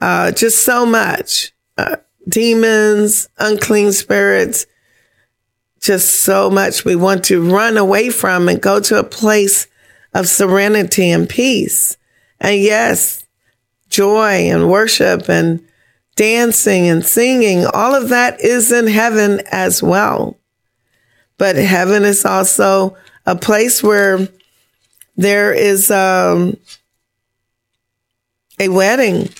uh, 0.00 0.32
just 0.32 0.64
so 0.64 0.84
much. 0.84 1.52
Uh, 1.78 1.98
demons, 2.28 3.28
unclean 3.38 3.92
spirits, 3.92 4.66
just 5.82 6.20
so 6.20 6.48
much 6.48 6.84
we 6.84 6.94
want 6.94 7.24
to 7.24 7.42
run 7.42 7.76
away 7.76 8.08
from 8.08 8.48
and 8.48 8.62
go 8.62 8.78
to 8.80 8.98
a 8.98 9.04
place 9.04 9.66
of 10.14 10.28
serenity 10.28 11.10
and 11.10 11.28
peace. 11.28 11.96
And 12.40 12.60
yes, 12.60 13.26
joy 13.88 14.48
and 14.48 14.70
worship 14.70 15.28
and 15.28 15.60
dancing 16.14 16.88
and 16.88 17.04
singing, 17.04 17.66
all 17.66 17.94
of 17.94 18.10
that 18.10 18.40
is 18.40 18.70
in 18.70 18.86
heaven 18.86 19.42
as 19.50 19.82
well. 19.82 20.38
But 21.36 21.56
heaven 21.56 22.04
is 22.04 22.24
also 22.24 22.96
a 23.26 23.34
place 23.34 23.82
where 23.82 24.28
there 25.16 25.52
is 25.52 25.90
um, 25.90 26.56
a 28.60 28.68
wedding 28.68 29.30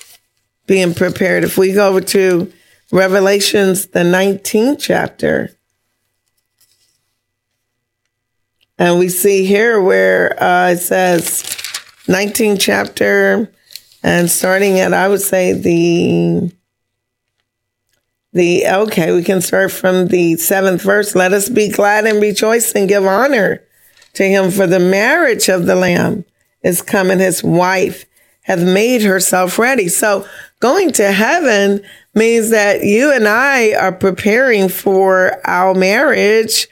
being 0.66 0.94
prepared. 0.94 1.44
If 1.44 1.56
we 1.56 1.72
go 1.72 1.88
over 1.88 2.00
to 2.00 2.52
Revelations, 2.90 3.86
the 3.86 4.00
19th 4.00 4.80
chapter, 4.80 5.56
and 8.78 8.98
we 8.98 9.08
see 9.08 9.44
here 9.44 9.80
where 9.80 10.42
uh, 10.42 10.70
it 10.70 10.78
says 10.78 11.42
19th 12.06 12.60
chapter, 12.60 13.52
and 14.02 14.30
starting 14.30 14.80
at, 14.80 14.92
I 14.92 15.08
would 15.08 15.20
say, 15.20 15.52
the 15.52 16.52
the 18.32 18.66
okay, 18.66 19.12
we 19.12 19.22
can 19.22 19.42
start 19.42 19.70
from 19.70 20.08
the 20.08 20.36
seventh 20.36 20.82
verse. 20.82 21.14
Let 21.14 21.32
us 21.32 21.48
be 21.48 21.68
glad 21.68 22.06
and 22.06 22.20
rejoice 22.20 22.72
and 22.72 22.88
give 22.88 23.04
honor 23.04 23.62
to 24.14 24.24
him 24.24 24.50
for 24.50 24.66
the 24.66 24.80
marriage 24.80 25.48
of 25.48 25.66
the 25.66 25.74
lamb 25.74 26.24
is 26.62 26.82
come 26.82 27.10
and 27.10 27.20
his 27.20 27.42
wife 27.42 28.04
hath 28.42 28.62
made 28.62 29.02
herself 29.02 29.58
ready. 29.58 29.88
So 29.88 30.26
going 30.60 30.92
to 30.92 31.12
heaven 31.12 31.82
means 32.14 32.50
that 32.50 32.82
you 32.82 33.12
and 33.12 33.28
I 33.28 33.74
are 33.74 33.92
preparing 33.92 34.68
for 34.68 35.40
our 35.44 35.74
marriage 35.74 36.68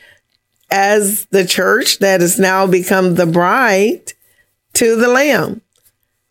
as 0.71 1.27
the 1.27 1.45
church 1.45 1.99
that 1.99 2.21
has 2.21 2.39
now 2.39 2.67
become 2.67 3.15
the 3.15 3.27
bride 3.27 4.13
to 4.75 4.97
the 4.97 5.09
lamb, 5.09 5.61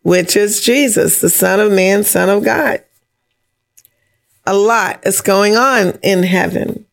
which 0.02 0.36
is 0.36 0.62
Jesus, 0.62 1.20
the 1.20 1.30
son 1.30 1.60
of 1.60 1.72
man, 1.72 2.04
son 2.04 2.28
of 2.28 2.44
God. 2.44 2.82
a 4.46 4.54
lot 4.54 5.06
is 5.06 5.20
going 5.20 5.56
on 5.56 5.98
in 6.02 6.22
heaven. 6.22 6.86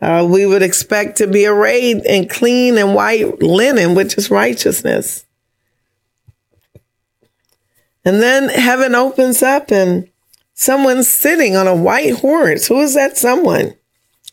Uh, 0.00 0.26
we 0.28 0.46
would 0.46 0.62
expect 0.62 1.16
to 1.18 1.26
be 1.26 1.46
arrayed 1.46 2.04
in 2.04 2.28
clean 2.28 2.78
and 2.78 2.94
white 2.94 3.42
linen, 3.42 3.94
which 3.94 4.16
is 4.18 4.30
righteousness. 4.30 5.24
And 8.04 8.22
then 8.22 8.50
heaven 8.50 8.94
opens 8.94 9.42
up 9.42 9.70
and 9.70 10.08
someone's 10.52 11.08
sitting 11.08 11.56
on 11.56 11.66
a 11.66 11.74
white 11.74 12.16
horse. 12.16 12.66
Who 12.68 12.80
is 12.82 12.94
that 12.94 13.16
someone? 13.16 13.74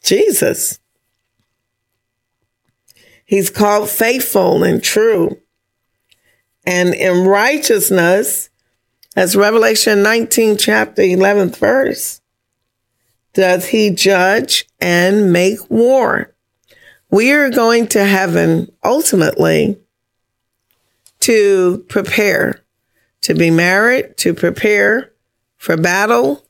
Jesus. 0.04 0.81
He's 3.32 3.50
called 3.50 3.90
faithful 3.90 4.66
and 4.66 4.84
true. 4.84 5.40
And 6.66 6.94
in 6.94 7.26
righteousness, 7.26 8.50
as 9.16 9.38
Revelation 9.38 10.04
19, 10.04 10.58
chapter 10.58 11.02
11th 11.02 11.56
verse, 11.56 12.20
does 13.32 13.70
he 13.70 13.90
judge 13.92 14.68
and 14.82 15.32
make 15.32 15.60
war. 15.70 16.36
We 17.10 17.32
are 17.32 17.50
going 17.50 17.88
to 17.88 18.04
heaven 18.04 18.70
ultimately 18.84 19.80
to 21.22 21.86
prepare, 21.88 22.66
to 23.22 23.34
be 23.34 23.50
married, 23.50 24.18
to 24.18 24.34
prepare 24.34 25.14
for 25.56 25.78
battle, 25.78 26.46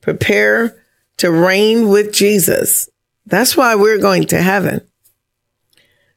prepare 0.00 0.82
to 1.18 1.30
reign 1.30 1.90
with 1.90 2.10
Jesus. 2.10 2.88
That's 3.26 3.54
why 3.54 3.74
we're 3.74 4.00
going 4.00 4.24
to 4.28 4.40
heaven. 4.40 4.80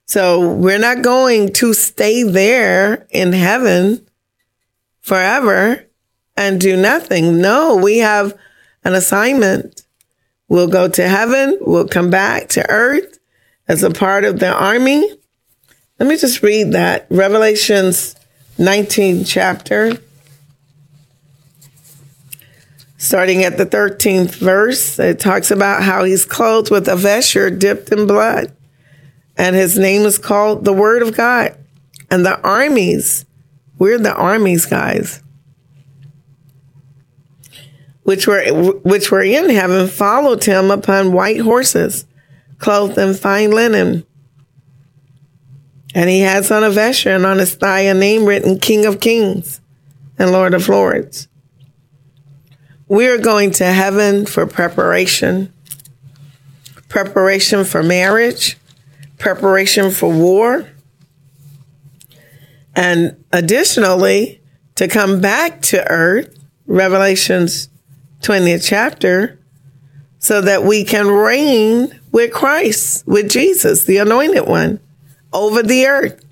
So 0.06 0.54
we're 0.54 0.80
not 0.80 1.02
going 1.02 1.52
to 1.54 1.74
stay 1.74 2.24
there 2.24 3.08
in 3.10 3.34
heaven 3.34 4.08
forever 5.02 5.86
and 6.38 6.62
do 6.62 6.78
nothing. 6.78 7.42
No, 7.42 7.76
we 7.76 8.00
have 8.00 8.38
an 8.84 8.94
assignment. 8.94 9.84
We'll 10.48 10.68
go 10.68 10.88
to 10.88 11.08
heaven. 11.08 11.58
We'll 11.62 11.88
come 11.88 12.12
back 12.12 12.50
to 12.50 12.70
earth 12.70 13.20
as 13.68 13.82
a 13.82 13.90
part 13.90 14.26
of 14.26 14.40
the 14.40 14.54
army. 14.54 15.10
Let 16.00 16.08
me 16.08 16.18
just 16.18 16.44
read 16.44 16.74
that. 16.74 17.08
Revelations 17.10 18.16
19 18.60 19.24
chapter. 19.24 19.98
Starting 22.98 23.44
at 23.44 23.58
the 23.58 23.66
13th 23.66 24.36
verse, 24.36 25.00
it 25.00 25.20
talks 25.20 25.52
about 25.52 25.84
how 25.84 26.04
he's 26.04 26.26
clothed 26.26 26.72
with 26.72 26.88
a 26.88 26.96
vesture 26.96 27.50
dipped 27.50 27.92
in 27.92 28.08
blood. 28.08 28.52
And 29.38 29.56
his 29.56 29.78
name 29.78 30.04
is 30.04 30.18
called 30.18 30.66
the 30.66 30.74
Word 30.74 31.02
of 31.02 31.16
God. 31.16 31.58
And 32.10 32.26
the 32.26 32.40
armies, 32.42 33.26
we're 33.78 33.98
the 33.98 34.16
armies, 34.16 34.66
guys 34.66 35.22
which 38.06 38.28
were 38.28 38.44
which 38.84 39.12
were 39.12 39.24
in 39.24 39.50
heaven 39.50 39.88
followed 39.88 40.44
him 40.44 40.70
upon 40.70 41.12
white 41.12 41.42
horses, 41.42 42.06
clothed 42.60 42.98
in 42.98 43.16
fine 43.16 43.50
linen. 43.50 44.06
And 45.96 46.10
he 46.10 46.22
has 46.22 46.52
on 46.52 46.64
a 46.64 46.70
vesture 46.70 47.16
and 47.16 47.26
on 47.26 47.40
his 47.40 47.56
thigh 47.56 47.82
a 47.82 47.94
name 47.96 48.26
written 48.26 48.60
King 48.60 48.86
of 48.86 49.00
Kings 49.00 49.60
and 50.20 50.32
Lord 50.32 50.54
of 50.54 50.70
Lords. 50.70 51.28
We 52.88 53.08
are 53.08 53.18
going 53.18 53.50
to 53.52 53.66
heaven 53.66 54.28
for 54.28 54.46
preparation, 54.46 55.52
preparation 56.90 57.66
for 57.66 57.82
marriage, 57.82 58.58
preparation 59.26 59.90
for 59.90 60.08
war, 60.14 60.70
and 62.76 63.24
additionally, 63.34 64.40
to 64.76 64.88
come 64.88 65.20
back 65.20 65.64
to 65.64 65.84
earth, 65.90 66.38
Revelations 66.68 67.70
20th 68.22 68.64
chapter, 68.64 69.40
so 70.20 70.42
that 70.42 70.64
we 70.64 70.84
can 70.84 71.08
reign 71.08 72.00
with 72.12 72.34
Christ, 72.34 73.08
with 73.08 73.28
Jesus, 73.28 73.86
the 73.86 73.98
anointed 73.98 74.48
one, 74.48 74.80
over 75.34 75.64
the 75.64 75.88
earth. 75.88 76.24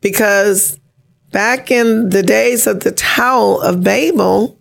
Because 0.00 0.80
back 1.30 1.70
in 1.70 2.08
the 2.08 2.22
days 2.22 2.66
of 2.66 2.80
the 2.80 2.92
Tower 2.92 3.62
of 3.62 3.84
Babel, 3.84 4.58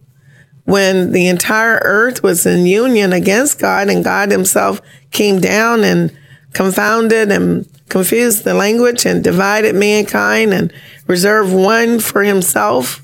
when 0.65 1.13
the 1.13 1.29
entire 1.29 1.79
earth 1.81 2.21
was 2.23 2.45
in 2.45 2.65
union 2.65 3.13
against 3.13 3.57
God 3.57 3.87
and 3.87 4.03
God 4.03 4.31
himself 4.31 4.81
came 5.11 5.39
down 5.39 5.85
and 5.85 6.11
confounded 6.53 7.31
and 7.31 7.67
confused 7.89 8.43
the 8.43 8.53
language 8.53 9.05
and 9.05 9.23
divided 9.23 9.75
mankind 9.75 10.53
and 10.53 10.73
reserved 11.07 11.53
one 11.53 11.99
for 11.99 12.23
himself 12.23 13.01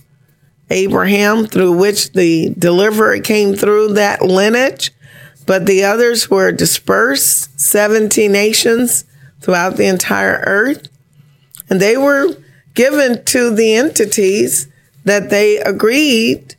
Abraham, 0.70 1.46
through 1.46 1.74
which 1.74 2.12
the 2.14 2.54
deliverer 2.58 3.20
came 3.20 3.54
through 3.56 3.94
that 3.94 4.22
lineage, 4.22 4.92
but 5.46 5.66
the 5.66 5.84
others 5.84 6.30
were 6.30 6.52
dispersed, 6.52 7.60
70 7.60 8.28
nations 8.28 9.06
throughout 9.42 9.78
the 9.78 9.86
entire 9.86 10.42
earth. 10.46 10.88
And 11.70 11.80
they 11.80 11.98
were 11.98 12.36
given 12.74 13.24
to 13.26 13.54
the 13.54 13.76
entities 13.76 14.68
that 15.06 15.30
they 15.30 15.58
agreed 15.58 16.56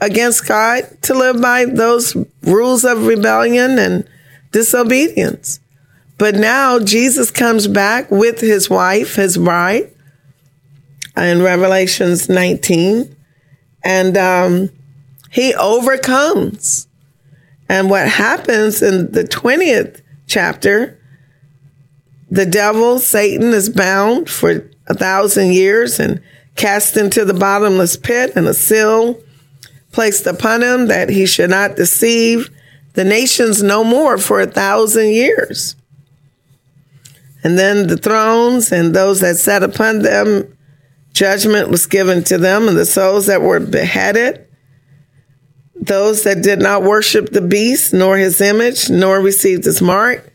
against 0.00 0.46
God 0.46 0.98
to 1.02 1.14
live 1.14 1.40
by 1.40 1.64
those 1.64 2.16
rules 2.42 2.84
of 2.84 3.06
rebellion 3.06 3.78
and 3.78 4.06
disobedience. 4.50 5.60
But 6.18 6.36
now 6.36 6.78
Jesus 6.78 7.30
comes 7.30 7.66
back 7.66 8.10
with 8.10 8.40
his 8.40 8.70
wife, 8.70 9.16
his 9.16 9.36
bride, 9.36 9.90
in 11.16 11.42
Revelations 11.42 12.28
19 12.28 13.14
and 13.84 14.16
um, 14.16 14.70
he 15.30 15.54
overcomes. 15.54 16.88
And 17.68 17.90
what 17.90 18.08
happens 18.08 18.82
in 18.82 19.12
the 19.12 19.24
20th 19.24 20.00
chapter, 20.26 20.98
the 22.30 22.46
devil, 22.46 22.98
Satan, 22.98 23.52
is 23.52 23.68
bound 23.68 24.28
for 24.28 24.68
a 24.86 24.94
thousand 24.94 25.52
years 25.52 26.00
and 26.00 26.20
cast 26.56 26.96
into 26.96 27.24
the 27.24 27.34
bottomless 27.34 27.96
pit 27.96 28.32
and 28.36 28.46
a 28.46 28.54
seal 28.54 29.20
placed 29.92 30.26
upon 30.26 30.62
him 30.62 30.88
that 30.88 31.08
he 31.08 31.26
should 31.26 31.50
not 31.50 31.76
deceive 31.76 32.50
the 32.94 33.04
nations 33.04 33.62
no 33.62 33.84
more 33.84 34.18
for 34.18 34.40
a 34.40 34.46
thousand 34.46 35.08
years. 35.10 35.76
And 37.44 37.58
then 37.58 37.86
the 37.86 37.96
thrones 37.96 38.72
and 38.72 38.94
those 38.94 39.20
that 39.20 39.36
sat 39.36 39.62
upon 39.62 40.00
them 40.00 40.54
Judgment 41.14 41.70
was 41.70 41.86
given 41.86 42.24
to 42.24 42.38
them, 42.38 42.66
and 42.66 42.76
the 42.76 42.84
souls 42.84 43.26
that 43.26 43.40
were 43.40 43.60
beheaded, 43.60 44.48
those 45.76 46.24
that 46.24 46.42
did 46.42 46.58
not 46.58 46.82
worship 46.82 47.30
the 47.30 47.40
beast, 47.40 47.94
nor 47.94 48.16
his 48.16 48.40
image, 48.40 48.90
nor 48.90 49.20
received 49.20 49.64
his 49.64 49.80
mark, 49.80 50.28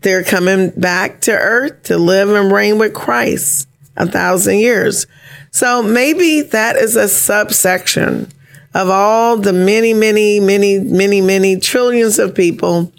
they're 0.00 0.24
coming 0.24 0.70
back 0.70 1.20
to 1.22 1.32
earth 1.32 1.82
to 1.84 1.98
live 1.98 2.30
and 2.30 2.50
reign 2.50 2.78
with 2.78 2.94
Christ 2.94 3.68
a 3.94 4.06
thousand 4.06 4.58
years. 4.58 5.06
So 5.50 5.82
maybe 5.82 6.40
that 6.40 6.76
is 6.76 6.96
a 6.96 7.08
subsection 7.08 8.28
of 8.72 8.88
all 8.88 9.36
the 9.36 9.52
many, 9.52 9.92
many, 9.92 10.40
many, 10.40 10.78
many, 10.78 11.20
many 11.20 11.58
trillions 11.58 12.18
of 12.18 12.34
people 12.34 12.90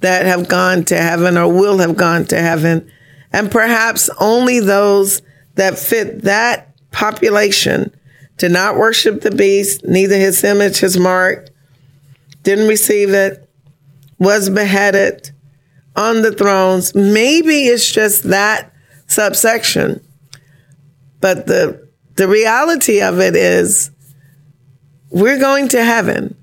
that 0.00 0.26
have 0.26 0.48
gone 0.48 0.84
to 0.84 0.96
heaven 0.96 1.36
or 1.36 1.52
will 1.52 1.78
have 1.78 1.96
gone 1.96 2.24
to 2.26 2.38
heaven. 2.38 2.90
And 3.32 3.50
perhaps 3.50 4.08
only 4.18 4.60
those 4.60 5.22
that 5.54 5.78
fit 5.78 6.22
that 6.22 6.74
population 6.90 7.94
to 8.38 8.48
not 8.48 8.76
worship 8.76 9.20
the 9.20 9.30
beast, 9.30 9.84
neither 9.84 10.16
his 10.16 10.42
image, 10.44 10.78
his 10.78 10.98
mark, 10.98 11.48
didn't 12.44 12.68
receive 12.68 13.10
it, 13.10 13.48
was 14.18 14.48
beheaded 14.48 15.32
on 15.96 16.22
the 16.22 16.32
thrones. 16.32 16.94
Maybe 16.94 17.66
it's 17.66 17.90
just 17.90 18.24
that 18.24 18.72
subsection. 19.06 20.04
But 21.20 21.46
the 21.46 21.88
the 22.14 22.28
reality 22.28 23.00
of 23.00 23.20
it 23.20 23.36
is 23.36 23.90
we're 25.10 25.38
going 25.38 25.68
to 25.68 25.84
heaven, 25.84 26.36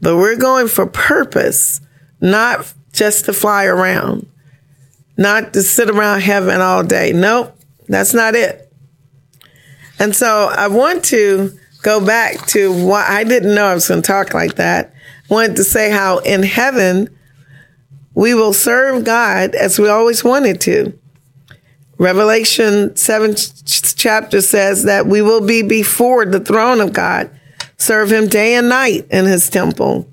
but 0.00 0.16
we're 0.16 0.36
going 0.36 0.68
for 0.68 0.86
purpose, 0.86 1.80
not 2.20 2.72
just 2.92 3.26
to 3.26 3.32
fly 3.32 3.64
around, 3.64 4.26
not 5.16 5.52
to 5.52 5.62
sit 5.62 5.90
around 5.90 6.20
heaven 6.20 6.60
all 6.60 6.82
day. 6.82 7.12
Nope. 7.12 7.56
That's 7.88 8.14
not 8.14 8.34
it. 8.34 8.72
And 9.98 10.14
so 10.14 10.48
I 10.50 10.68
want 10.68 11.04
to 11.06 11.52
go 11.82 12.04
back 12.04 12.46
to 12.48 12.72
what 12.72 13.08
I 13.08 13.24
didn't 13.24 13.54
know 13.54 13.66
I 13.66 13.74
was 13.74 13.88
going 13.88 14.02
to 14.02 14.06
talk 14.06 14.32
like 14.32 14.54
that. 14.56 14.94
I 15.30 15.34
wanted 15.34 15.56
to 15.56 15.64
say 15.64 15.90
how 15.90 16.18
in 16.18 16.42
heaven 16.42 17.08
we 18.14 18.34
will 18.34 18.52
serve 18.52 19.04
God 19.04 19.54
as 19.54 19.78
we 19.78 19.88
always 19.88 20.24
wanted 20.24 20.60
to. 20.62 20.98
Revelation 21.98 22.96
7 22.96 23.34
chapter 23.66 24.40
says 24.40 24.84
that 24.84 25.06
we 25.06 25.20
will 25.20 25.46
be 25.46 25.62
before 25.62 26.24
the 26.24 26.40
throne 26.40 26.80
of 26.80 26.94
God, 26.94 27.30
serve 27.76 28.10
him 28.10 28.26
day 28.26 28.54
and 28.54 28.70
night 28.70 29.06
in 29.10 29.26
his 29.26 29.50
temple. 29.50 30.08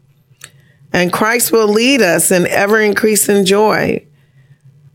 And 0.97 1.13
Christ 1.13 1.51
will 1.51 1.67
lead 1.67 2.01
us 2.01 2.31
in 2.31 2.47
ever 2.47 2.79
increasing 2.79 3.45
joy. 3.45 4.03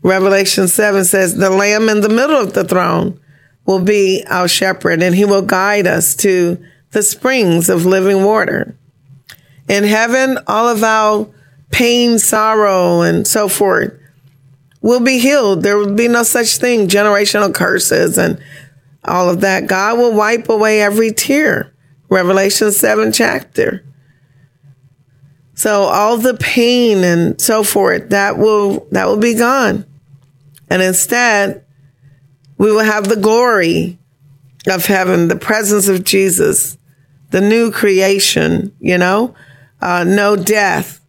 Revelation 0.01 0.67
7 0.67 1.05
says, 1.05 1.33
The 1.33 1.49
Lamb 1.49 1.87
in 1.87 2.01
the 2.01 2.09
middle 2.09 2.35
of 2.35 2.51
the 2.51 2.65
throne 2.65 3.21
will 3.65 3.79
be 3.79 4.21
our 4.27 4.49
shepherd, 4.49 5.01
and 5.01 5.15
he 5.15 5.23
will 5.23 5.43
guide 5.43 5.87
us 5.87 6.13
to 6.17 6.61
the 6.91 7.03
springs 7.03 7.69
of 7.69 7.85
living 7.85 8.25
water. 8.25 8.75
In 9.69 9.85
heaven, 9.85 10.39
all 10.45 10.67
of 10.67 10.83
our 10.83 11.29
pain, 11.71 12.19
sorrow, 12.19 12.99
and 12.99 13.25
so 13.25 13.47
forth 13.47 13.93
will 14.81 14.99
be 14.99 15.19
healed. 15.19 15.63
There 15.63 15.77
will 15.77 15.95
be 15.95 16.09
no 16.09 16.23
such 16.23 16.57
thing, 16.57 16.89
generational 16.89 17.55
curses 17.55 18.17
and 18.17 18.43
all 19.05 19.29
of 19.29 19.39
that. 19.39 19.67
God 19.67 19.97
will 19.97 20.13
wipe 20.13 20.49
away 20.49 20.81
every 20.81 21.13
tear. 21.13 21.73
Revelation 22.09 22.73
7 22.73 23.13
chapter. 23.13 23.85
So 25.63 25.83
all 25.83 26.17
the 26.17 26.33
pain 26.33 27.05
and 27.05 27.39
so 27.39 27.63
forth, 27.63 28.09
that 28.09 28.37
will 28.37 28.85
that 28.91 29.07
will 29.07 29.15
be 29.15 29.33
gone. 29.33 29.85
And 30.69 30.81
instead, 30.81 31.63
we 32.57 32.69
will 32.69 32.83
have 32.83 33.07
the 33.07 33.15
glory 33.15 33.97
of 34.67 34.85
heaven, 34.85 35.29
the 35.29 35.37
presence 35.37 35.87
of 35.87 36.03
Jesus, 36.03 36.77
the 37.31 37.39
new 37.39 37.71
creation, 37.71 38.75
you 38.81 38.97
know, 38.97 39.35
uh, 39.79 40.03
no 40.03 40.35
death, 40.35 40.99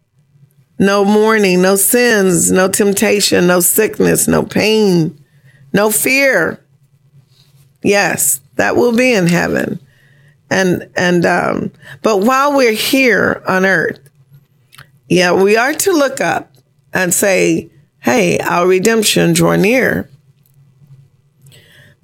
no 0.79 1.03
mourning, 1.03 1.61
no 1.61 1.75
sins, 1.75 2.49
no 2.49 2.69
temptation, 2.69 3.47
no 3.47 3.59
sickness, 3.59 4.25
no 4.25 4.43
pain, 4.43 5.21
no 5.73 5.91
fear. 5.91 6.63
Yes, 7.83 8.39
that 8.55 8.77
will 8.77 8.95
be 8.95 9.13
in 9.13 9.27
heaven. 9.27 9.81
And, 10.49 10.89
and, 10.95 11.25
um, 11.25 11.73
but 12.01 12.21
while 12.21 12.55
we're 12.55 12.71
here 12.71 13.43
on 13.45 13.65
earth, 13.65 14.04
yeah, 15.07 15.31
we 15.33 15.57
are 15.57 15.73
to 15.73 15.91
look 15.91 16.21
up 16.21 16.55
and 16.93 17.13
say, 17.13 17.69
Hey, 17.99 18.37
our 18.39 18.67
redemption 18.67 19.33
draw 19.33 19.55
near. 19.55 20.09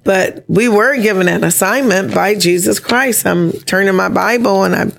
But 0.04 0.44
we 0.48 0.68
were 0.68 0.96
given 1.00 1.28
an 1.28 1.44
assignment 1.44 2.12
by 2.12 2.34
Jesus 2.34 2.80
Christ. 2.80 3.24
I'm 3.24 3.52
turning 3.52 3.94
my 3.94 4.08
Bible 4.08 4.64
and 4.64 4.74
I 4.74 4.92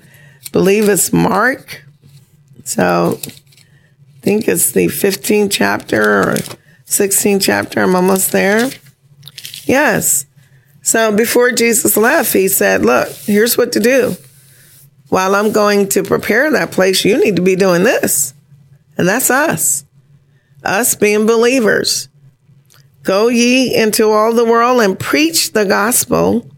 believe 0.50 0.88
it's 0.88 1.12
Mark. 1.12 1.84
So 2.64 3.18
I 3.22 4.20
think 4.22 4.48
it's 4.48 4.72
the 4.72 4.86
15th 4.86 5.50
chapter 5.50 6.30
or 6.30 6.34
16th 6.86 7.42
chapter. 7.42 7.82
I'm 7.82 7.94
almost 7.94 8.32
there. 8.32 8.70
Yes. 9.64 10.24
So 10.80 11.14
before 11.14 11.50
Jesus 11.50 11.96
left, 11.96 12.32
he 12.32 12.48
said, 12.48 12.84
Look, 12.84 13.08
here's 13.10 13.58
what 13.58 13.72
to 13.72 13.80
do. 13.80 14.16
While 15.14 15.36
I'm 15.36 15.52
going 15.52 15.90
to 15.90 16.02
prepare 16.02 16.50
that 16.50 16.72
place, 16.72 17.04
you 17.04 17.16
need 17.16 17.36
to 17.36 17.42
be 17.42 17.54
doing 17.54 17.84
this. 17.84 18.34
And 18.98 19.06
that's 19.06 19.30
us, 19.30 19.84
us 20.64 20.96
being 20.96 21.24
believers. 21.24 22.08
Go 23.04 23.28
ye 23.28 23.72
into 23.80 24.10
all 24.10 24.32
the 24.32 24.44
world 24.44 24.80
and 24.80 24.98
preach 24.98 25.52
the 25.52 25.66
gospel 25.66 26.50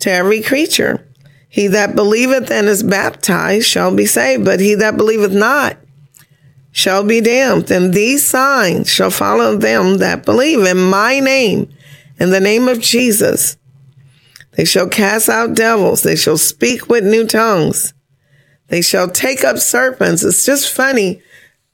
to 0.00 0.10
every 0.10 0.42
creature. 0.42 1.08
He 1.48 1.68
that 1.68 1.96
believeth 1.96 2.50
and 2.50 2.66
is 2.66 2.82
baptized 2.82 3.66
shall 3.66 3.96
be 3.96 4.04
saved, 4.04 4.44
but 4.44 4.60
he 4.60 4.74
that 4.74 4.98
believeth 4.98 5.32
not 5.32 5.78
shall 6.70 7.02
be 7.02 7.22
damned. 7.22 7.70
And 7.70 7.94
these 7.94 8.26
signs 8.26 8.90
shall 8.90 9.10
follow 9.10 9.56
them 9.56 9.96
that 9.98 10.26
believe 10.26 10.60
in 10.66 10.76
my 10.76 11.18
name, 11.18 11.70
in 12.20 12.28
the 12.28 12.40
name 12.40 12.68
of 12.68 12.82
Jesus. 12.82 13.56
They 14.56 14.64
shall 14.64 14.88
cast 14.88 15.28
out 15.28 15.54
devils. 15.54 16.02
They 16.02 16.16
shall 16.16 16.38
speak 16.38 16.88
with 16.88 17.04
new 17.04 17.26
tongues. 17.26 17.92
They 18.68 18.82
shall 18.82 19.08
take 19.08 19.44
up 19.44 19.58
serpents. 19.58 20.22
It's 20.22 20.46
just 20.46 20.72
funny 20.72 21.22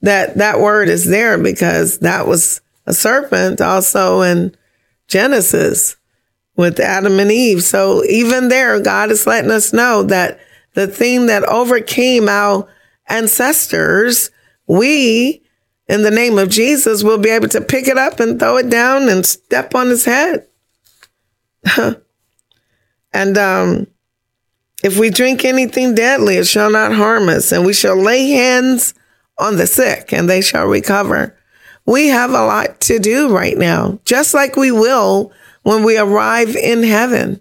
that 0.02 0.36
that 0.38 0.60
word 0.60 0.88
is 0.88 1.06
there 1.06 1.38
because 1.38 1.98
that 1.98 2.26
was 2.26 2.60
a 2.86 2.94
serpent 2.94 3.60
also 3.60 4.22
in 4.22 4.54
Genesis 5.08 5.96
with 6.56 6.80
Adam 6.80 7.18
and 7.18 7.30
Eve. 7.30 7.62
So 7.62 8.04
even 8.04 8.48
there, 8.48 8.80
God 8.80 9.10
is 9.10 9.26
letting 9.26 9.50
us 9.50 9.72
know 9.72 10.02
that 10.04 10.40
the 10.74 10.86
thing 10.86 11.26
that 11.26 11.44
overcame 11.44 12.28
our 12.28 12.66
ancestors, 13.08 14.30
we, 14.66 15.42
in 15.88 16.02
the 16.02 16.10
name 16.10 16.38
of 16.38 16.48
Jesus, 16.48 17.02
will 17.02 17.18
be 17.18 17.30
able 17.30 17.48
to 17.48 17.60
pick 17.60 17.88
it 17.88 17.98
up 17.98 18.20
and 18.20 18.38
throw 18.38 18.56
it 18.56 18.70
down 18.70 19.08
and 19.08 19.26
step 19.26 19.74
on 19.74 19.88
his 19.88 20.04
head. 20.04 20.46
and 23.12 23.36
um, 23.36 23.86
if 24.82 24.98
we 24.98 25.10
drink 25.10 25.44
anything 25.44 25.94
deadly, 25.94 26.36
it 26.36 26.46
shall 26.46 26.70
not 26.70 26.92
harm 26.92 27.28
us, 27.28 27.52
and 27.52 27.66
we 27.66 27.72
shall 27.72 27.96
lay 27.96 28.30
hands 28.30 28.94
on 29.38 29.56
the 29.56 29.66
sick, 29.66 30.12
and 30.12 30.28
they 30.28 30.40
shall 30.40 30.66
recover. 30.66 31.36
We 31.86 32.08
have 32.08 32.30
a 32.30 32.44
lot 32.44 32.80
to 32.82 32.98
do 32.98 33.34
right 33.34 33.56
now, 33.56 33.98
just 34.04 34.34
like 34.34 34.56
we 34.56 34.70
will 34.70 35.32
when 35.62 35.82
we 35.82 35.98
arrive 35.98 36.56
in 36.56 36.82
heaven. 36.82 37.40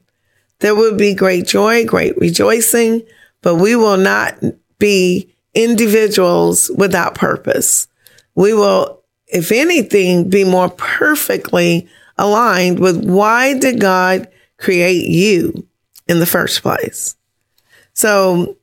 There 0.59 0.75
will 0.75 0.95
be 0.95 1.13
great 1.13 1.47
joy, 1.47 1.85
great 1.85 2.17
rejoicing, 2.17 3.03
but 3.41 3.55
we 3.55 3.75
will 3.75 3.97
not 3.97 4.35
be 4.77 5.33
individuals 5.53 6.69
without 6.75 7.15
purpose. 7.15 7.87
We 8.35 8.53
will, 8.53 9.03
if 9.27 9.51
anything, 9.51 10.29
be 10.29 10.43
more 10.43 10.69
perfectly 10.69 11.87
aligned 12.17 12.79
with 12.79 13.05
why 13.05 13.57
did 13.57 13.79
God 13.79 14.27
create 14.59 15.07
you 15.07 15.67
in 16.07 16.19
the 16.19 16.25
first 16.25 16.61
place? 16.61 17.15
So 17.93 18.57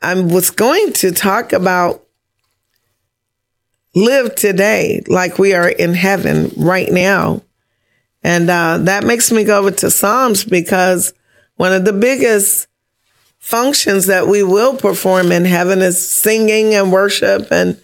I 0.00 0.20
was 0.20 0.50
going 0.50 0.92
to 0.94 1.10
talk 1.10 1.52
about 1.52 2.04
live 3.94 4.34
today 4.34 5.02
like 5.08 5.38
we 5.38 5.54
are 5.54 5.68
in 5.68 5.94
heaven 5.94 6.52
right 6.56 6.90
now. 6.90 7.42
And 8.22 8.48
uh, 8.50 8.78
that 8.82 9.04
makes 9.04 9.32
me 9.32 9.44
go 9.44 9.58
over 9.58 9.70
to 9.70 9.90
Psalms 9.90 10.44
because 10.44 11.12
one 11.56 11.72
of 11.72 11.84
the 11.84 11.92
biggest 11.92 12.68
functions 13.38 14.06
that 14.06 14.26
we 14.26 14.42
will 14.42 14.76
perform 14.76 15.32
in 15.32 15.44
heaven 15.44 15.80
is 15.80 16.10
singing 16.10 16.74
and 16.74 16.92
worship 16.92 17.50
and, 17.50 17.80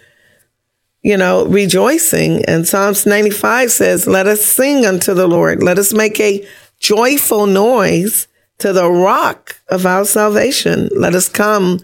you 1.03 1.16
know, 1.16 1.46
rejoicing. 1.46 2.44
And 2.44 2.66
Psalms 2.66 3.07
95 3.07 3.70
says, 3.70 4.07
Let 4.07 4.27
us 4.27 4.44
sing 4.44 4.85
unto 4.85 5.14
the 5.14 5.27
Lord. 5.27 5.62
Let 5.62 5.79
us 5.79 5.92
make 5.92 6.20
a 6.20 6.46
joyful 6.78 7.46
noise 7.46 8.28
to 8.58 8.72
the 8.72 8.88
rock 8.90 9.60
of 9.68 9.87
our 9.87 10.04
salvation. 10.04 10.88
Let 10.94 11.14
us 11.14 11.28
come 11.28 11.80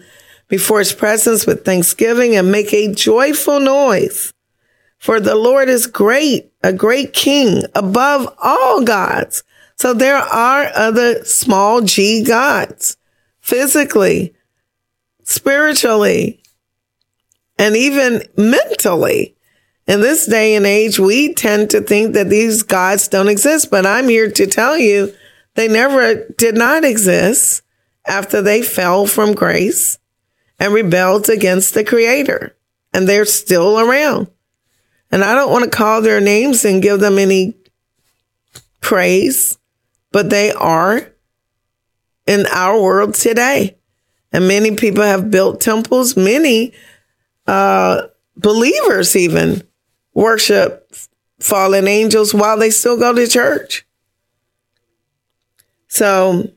before 0.47 0.79
his 0.79 0.93
presence 0.93 1.45
with 1.45 1.65
thanksgiving 1.65 2.35
and 2.35 2.51
make 2.51 2.73
a 2.73 2.93
joyful 2.93 3.59
noise. 3.59 4.33
For 4.97 5.19
the 5.19 5.35
Lord 5.35 5.69
is 5.69 5.87
great, 5.87 6.51
a 6.61 6.71
great 6.71 7.13
king 7.13 7.63
above 7.73 8.33
all 8.37 8.83
gods. 8.83 9.43
So 9.77 9.93
there 9.93 10.17
are 10.17 10.69
other 10.75 11.23
small 11.25 11.81
g 11.81 12.23
gods 12.23 12.97
physically, 13.39 14.35
spiritually, 15.23 16.41
and 17.57 17.75
even 17.75 18.23
mentally. 18.37 19.35
In 19.87 20.01
this 20.01 20.25
day 20.25 20.55
and 20.55 20.65
age, 20.65 20.99
we 20.99 21.33
tend 21.33 21.71
to 21.71 21.81
think 21.81 22.13
that 22.13 22.29
these 22.29 22.63
gods 22.63 23.07
don't 23.07 23.27
exist, 23.27 23.71
but 23.71 23.85
I'm 23.85 24.07
here 24.07 24.29
to 24.31 24.47
tell 24.47 24.77
you 24.77 25.13
they 25.55 25.67
never 25.67 26.25
did 26.37 26.55
not 26.55 26.85
exist 26.85 27.63
after 28.05 28.41
they 28.41 28.61
fell 28.61 29.05
from 29.05 29.33
grace 29.33 29.99
and 30.59 30.73
rebelled 30.73 31.29
against 31.29 31.73
the 31.73 31.83
creator. 31.83 32.55
And 32.93 33.07
they're 33.07 33.25
still 33.25 33.79
around. 33.79 34.27
And 35.11 35.23
I 35.23 35.33
don't 35.33 35.51
want 35.51 35.65
to 35.65 35.69
call 35.69 36.01
their 36.01 36.21
names 36.21 36.63
and 36.63 36.81
give 36.81 36.99
them 36.99 37.17
any 37.17 37.55
praise, 38.79 39.57
but 40.11 40.29
they 40.29 40.51
are 40.51 41.11
in 42.27 42.45
our 42.47 42.79
world 42.81 43.15
today. 43.15 43.77
And 44.31 44.47
many 44.47 44.75
people 44.75 45.03
have 45.03 45.31
built 45.31 45.59
temples. 45.59 46.15
Many 46.15 46.73
uh, 47.47 48.03
believers 48.37 49.15
even 49.15 49.63
worship 50.13 50.93
fallen 51.39 51.87
angels 51.87 52.33
while 52.33 52.57
they 52.57 52.69
still 52.69 52.97
go 52.97 53.13
to 53.13 53.27
church. 53.27 53.85
So 55.87 56.51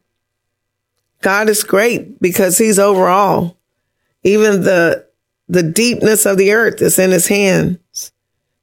God 1.23 1.49
is 1.49 1.65
great 1.65 2.21
because 2.21 2.59
he's 2.59 2.79
over 2.79 3.09
all. 3.09 3.57
Even 4.23 4.63
the 4.63 5.07
the 5.49 5.63
deepness 5.63 6.25
of 6.25 6.39
the 6.39 6.53
earth 6.53 6.81
is 6.81 6.99
in 6.99 7.11
his 7.11 7.29
hands. 7.29 8.13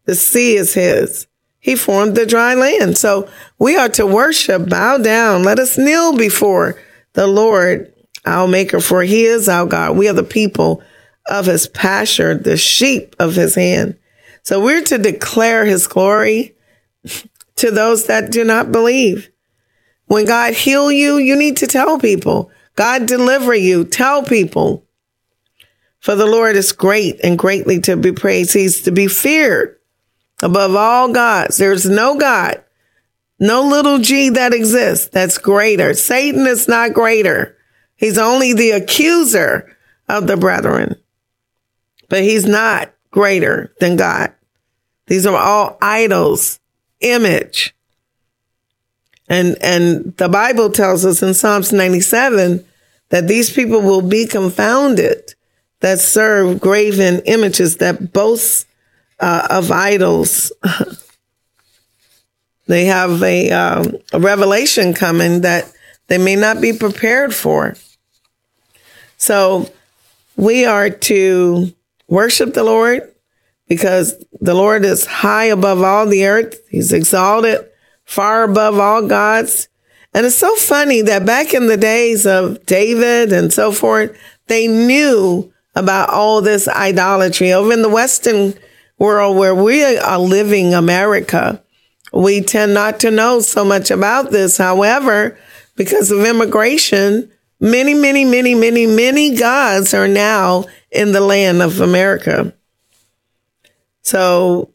The 0.06 0.16
sea 0.16 0.56
is 0.56 0.74
his. 0.74 1.28
He 1.60 1.76
formed 1.76 2.16
the 2.16 2.26
dry 2.26 2.56
land. 2.56 2.98
So 2.98 3.30
we 3.60 3.78
are 3.78 3.90
to 3.90 4.06
worship, 4.06 4.68
bow 4.68 4.98
down. 4.98 5.44
Let 5.44 5.60
us 5.60 5.78
kneel 5.78 6.18
before 6.18 6.80
the 7.14 7.28
Lord, 7.28 7.94
our 8.26 8.48
maker, 8.48 8.80
for 8.80 9.04
he 9.04 9.26
is 9.26 9.48
our 9.48 9.68
God. 9.68 9.96
We 9.96 10.10
are 10.10 10.14
the 10.14 10.24
people 10.24 10.82
of 11.28 11.46
his 11.46 11.68
pasture, 11.68 12.34
the 12.34 12.58
sheep 12.58 13.16
of 13.20 13.36
his 13.36 13.54
hand. 13.54 13.98
So 14.44 14.64
we're 14.64 14.84
to 14.84 14.98
declare 14.98 15.66
his 15.66 15.88
glory 15.88 16.56
to 17.56 17.72
those 17.72 18.06
that 18.06 18.32
do 18.32 18.44
not 18.44 18.72
believe. 18.72 19.30
When 20.06 20.26
God 20.26 20.54
heal 20.54 20.92
you, 20.92 21.18
you 21.18 21.36
need 21.36 21.58
to 21.58 21.68
tell 21.68 22.00
people. 22.00 22.52
God 22.76 23.06
deliver 23.06 23.54
you, 23.54 23.86
tell 23.86 24.24
people. 24.24 24.86
For 26.00 26.16
the 26.16 26.26
Lord 26.26 26.56
is 26.56 26.72
great 26.72 27.20
and 27.24 27.38
greatly 27.38 27.80
to 27.82 27.96
be 27.96 28.12
praised. 28.12 28.54
He's 28.54 28.82
to 28.82 28.92
be 28.92 29.08
feared 29.08 29.78
above 30.42 30.76
all 30.76 31.14
gods. 31.14 31.58
There's 31.58 31.88
no 31.88 32.18
God, 32.18 32.64
no 33.40 33.62
little 33.62 34.00
g 34.00 34.30
that 34.30 34.54
exists 34.54 35.10
that's 35.10 35.38
greater. 35.38 35.94
Satan 35.94 36.48
is 36.48 36.68
not 36.68 36.94
greater. 36.94 37.56
He's 37.96 38.18
only 38.18 38.54
the 38.54 38.72
accuser 38.72 39.78
of 40.10 40.26
the 40.26 40.38
brethren. 40.38 40.96
But 42.10 42.24
he's 42.24 42.48
not 42.48 42.92
greater 43.12 43.74
than 43.80 43.98
God. 43.98 44.34
These 45.08 45.26
are 45.26 45.38
all 45.38 45.78
idols, 45.82 46.60
image. 47.02 47.76
And, 49.28 49.58
and 49.62 50.16
the 50.18 50.30
Bible 50.30 50.72
tells 50.72 51.06
us 51.06 51.22
in 51.22 51.34
Psalms 51.34 51.72
97 51.72 52.66
that 53.10 53.28
these 53.28 53.52
people 53.52 53.82
will 53.82 54.02
be 54.02 54.26
confounded 54.26 55.36
that 55.82 56.00
serve 56.00 56.60
graven 56.60 57.22
images 57.26 57.78
that 57.78 58.14
boast 58.14 58.68
uh, 59.20 59.48
of 59.50 59.72
idols. 59.72 60.52
they 62.68 62.86
have 62.86 63.22
a, 63.22 63.52
um, 63.52 63.98
a 64.14 64.20
revelation 64.20 64.94
coming 64.94 65.42
that 65.42 65.72
they 66.08 66.18
may 66.18 66.36
not 66.36 66.62
be 66.62 66.74
prepared 66.74 67.34
for. 67.34 67.76
So 69.18 69.72
we 70.36 70.66
are 70.66 70.90
to 70.90 71.74
worship 72.12 72.54
the 72.54 72.64
Lord 72.64 73.10
because 73.68 74.24
the 74.42 74.54
Lord 74.54 74.84
is 74.84 75.06
high 75.06 75.46
above 75.46 75.82
all 75.82 76.06
the 76.06 76.28
earth. 76.28 76.60
He's 76.70 76.92
exalted 76.92 77.66
far 78.04 78.44
above 78.44 78.78
all 78.78 79.08
gods. 79.08 79.70
And 80.14 80.26
it's 80.26 80.36
so 80.36 80.54
funny 80.58 81.02
that 81.04 81.26
back 81.26 81.54
in 81.54 81.68
the 81.68 81.78
days 81.78 82.28
of 82.28 82.66
David 82.66 83.32
and 83.32 83.52
so 83.52 83.72
forth, 83.72 84.16
they 84.48 84.68
knew 84.68 85.54
about 85.74 86.10
all 86.10 86.42
this 86.42 86.68
idolatry. 86.68 87.54
Over 87.54 87.72
in 87.72 87.82
the 87.82 87.88
Western 87.88 88.56
world 89.00 89.38
where 89.38 89.56
we 89.56 89.82
are 89.96 90.20
living, 90.20 90.74
America, 90.74 91.64
we 92.12 92.42
tend 92.42 92.74
not 92.74 93.00
to 93.00 93.10
know 93.10 93.40
so 93.40 93.64
much 93.64 93.90
about 93.90 94.32
this. 94.32 94.58
However, 94.58 95.38
because 95.78 96.12
of 96.12 96.26
immigration, 96.26 97.32
many, 97.62 97.94
many, 97.94 98.26
many, 98.26 98.56
many, 98.56 98.88
many 98.88 99.36
gods 99.36 99.94
are 99.94 100.08
now 100.08 100.66
in 100.92 101.14
the 101.14 101.22
land 101.22 101.62
of 101.62 101.80
America. 101.80 102.54
So 104.02 104.74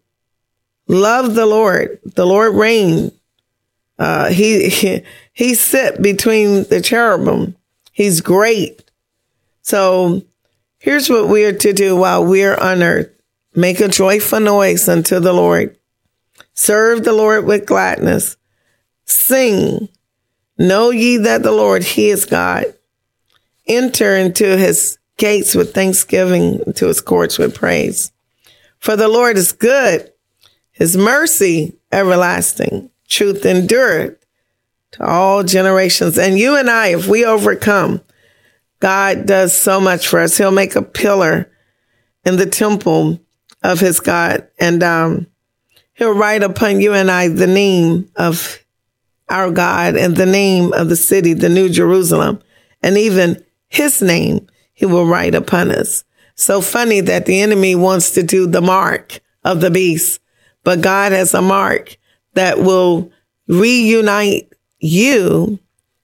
love 0.87 1.35
the 1.35 1.47
Lord. 1.47 1.99
The 2.05 2.25
Lord 2.25 2.55
reign. 2.55 3.11
Uh, 3.99 4.29
he, 4.31 4.69
he, 4.69 5.03
he 5.33 5.55
sit 5.55 6.01
between 6.01 6.63
the 6.65 6.81
cherubim. 6.81 7.57
He's 7.93 8.21
great. 8.21 8.83
So 9.63 10.23
here's 10.79 11.11
what 11.11 11.29
we 11.29 11.45
are 11.45 11.53
to 11.53 11.73
do 11.73 11.97
while 11.97 12.25
we're 12.25 12.57
on 12.57 12.83
earth. 12.83 13.11
Make 13.55 13.81
a 13.81 13.89
joyful 13.89 14.41
noise 14.41 14.89
unto 14.89 15.19
the 15.19 15.33
Lord. 15.33 15.77
Serve 16.55 17.05
the 17.05 17.13
Lord 17.13 17.47
with 17.47 17.67
gladness. 17.67 18.37
Sing. 19.07 19.89
Know 20.59 20.91
ye 20.91 21.17
that 21.19 21.43
the 21.43 21.53
Lord, 21.53 21.83
He 21.83 22.11
is 22.11 22.25
God. 22.27 22.76
Enter 23.67 24.17
into 24.17 24.57
His 24.57 24.99
gates 25.17 25.55
with 25.55 25.75
thanksgiving, 25.75 26.61
into 26.67 26.87
His 26.87 27.01
courts 27.01 27.39
with 27.39 27.55
praise. 27.55 28.13
For 28.79 28.97
the 28.97 29.09
Lord 29.09 29.37
is 29.37 29.53
good. 29.53 30.13
His 30.71 30.97
mercy 30.97 31.79
everlasting. 31.91 32.91
Truth 33.09 33.47
endureth 33.47 34.19
to 34.93 35.07
all 35.07 35.43
generations. 35.43 36.19
And 36.19 36.39
you 36.39 36.57
and 36.57 36.69
I, 36.69 36.89
if 36.89 37.07
we 37.07 37.25
overcome, 37.25 38.01
God 38.81 39.27
does 39.27 39.53
so 39.55 39.81
much 39.81 40.07
for 40.07 40.21
us. 40.21 40.37
He'll 40.37 40.51
make 40.51 40.77
a 40.77 40.83
pillar 40.83 41.51
in 42.25 42.37
the 42.37 42.47
temple 42.47 43.21
of 43.63 43.81
his 43.81 44.01
God. 44.01 44.49
And 44.59 44.83
um, 44.83 45.27
he'll 45.95 46.15
write 46.15 46.43
upon 46.43 46.81
you 46.81 46.93
and 46.93 47.11
I 47.11 47.29
the 47.29 47.47
name 47.47 48.11
of 48.17 48.63
our 49.29 49.51
God 49.51 49.97
and 49.97 50.17
the 50.17 50.27
name 50.27 50.73
of 50.73 50.89
the 50.89 50.97
city, 50.97 51.33
the 51.33 51.49
New 51.49 51.69
Jerusalem, 51.69 52.41
and 52.83 52.97
even 52.97 53.43
his 53.77 54.03
name 54.03 54.47
he 54.73 54.85
will 54.85 55.07
write 55.07 55.35
upon 55.35 55.71
us. 55.71 56.05
So 56.35 56.61
funny 56.61 57.01
that 57.01 57.25
the 57.25 57.41
enemy 57.41 57.75
wants 57.75 58.11
to 58.13 58.23
do 58.23 58.47
the 58.47 58.61
mark 58.61 59.21
of 59.43 59.61
the 59.61 59.71
beast, 59.71 60.21
but 60.65 60.83
God 60.83 61.13
has 61.13 61.33
a 61.33 61.41
mark 61.41 61.97
that 62.35 62.59
will 62.59 63.11
reunite 63.49 64.53
you 64.79 65.59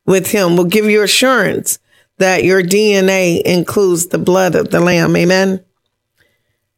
with 0.07 0.31
him, 0.31 0.57
will 0.57 0.65
give 0.65 0.87
you 0.87 1.03
assurance 1.03 1.79
that 2.19 2.45
your 2.45 2.63
DNA 2.63 3.43
includes 3.43 4.07
the 4.07 4.19
blood 4.19 4.55
of 4.55 4.71
the 4.71 4.81
lamb. 4.81 5.17
Amen. 5.17 5.63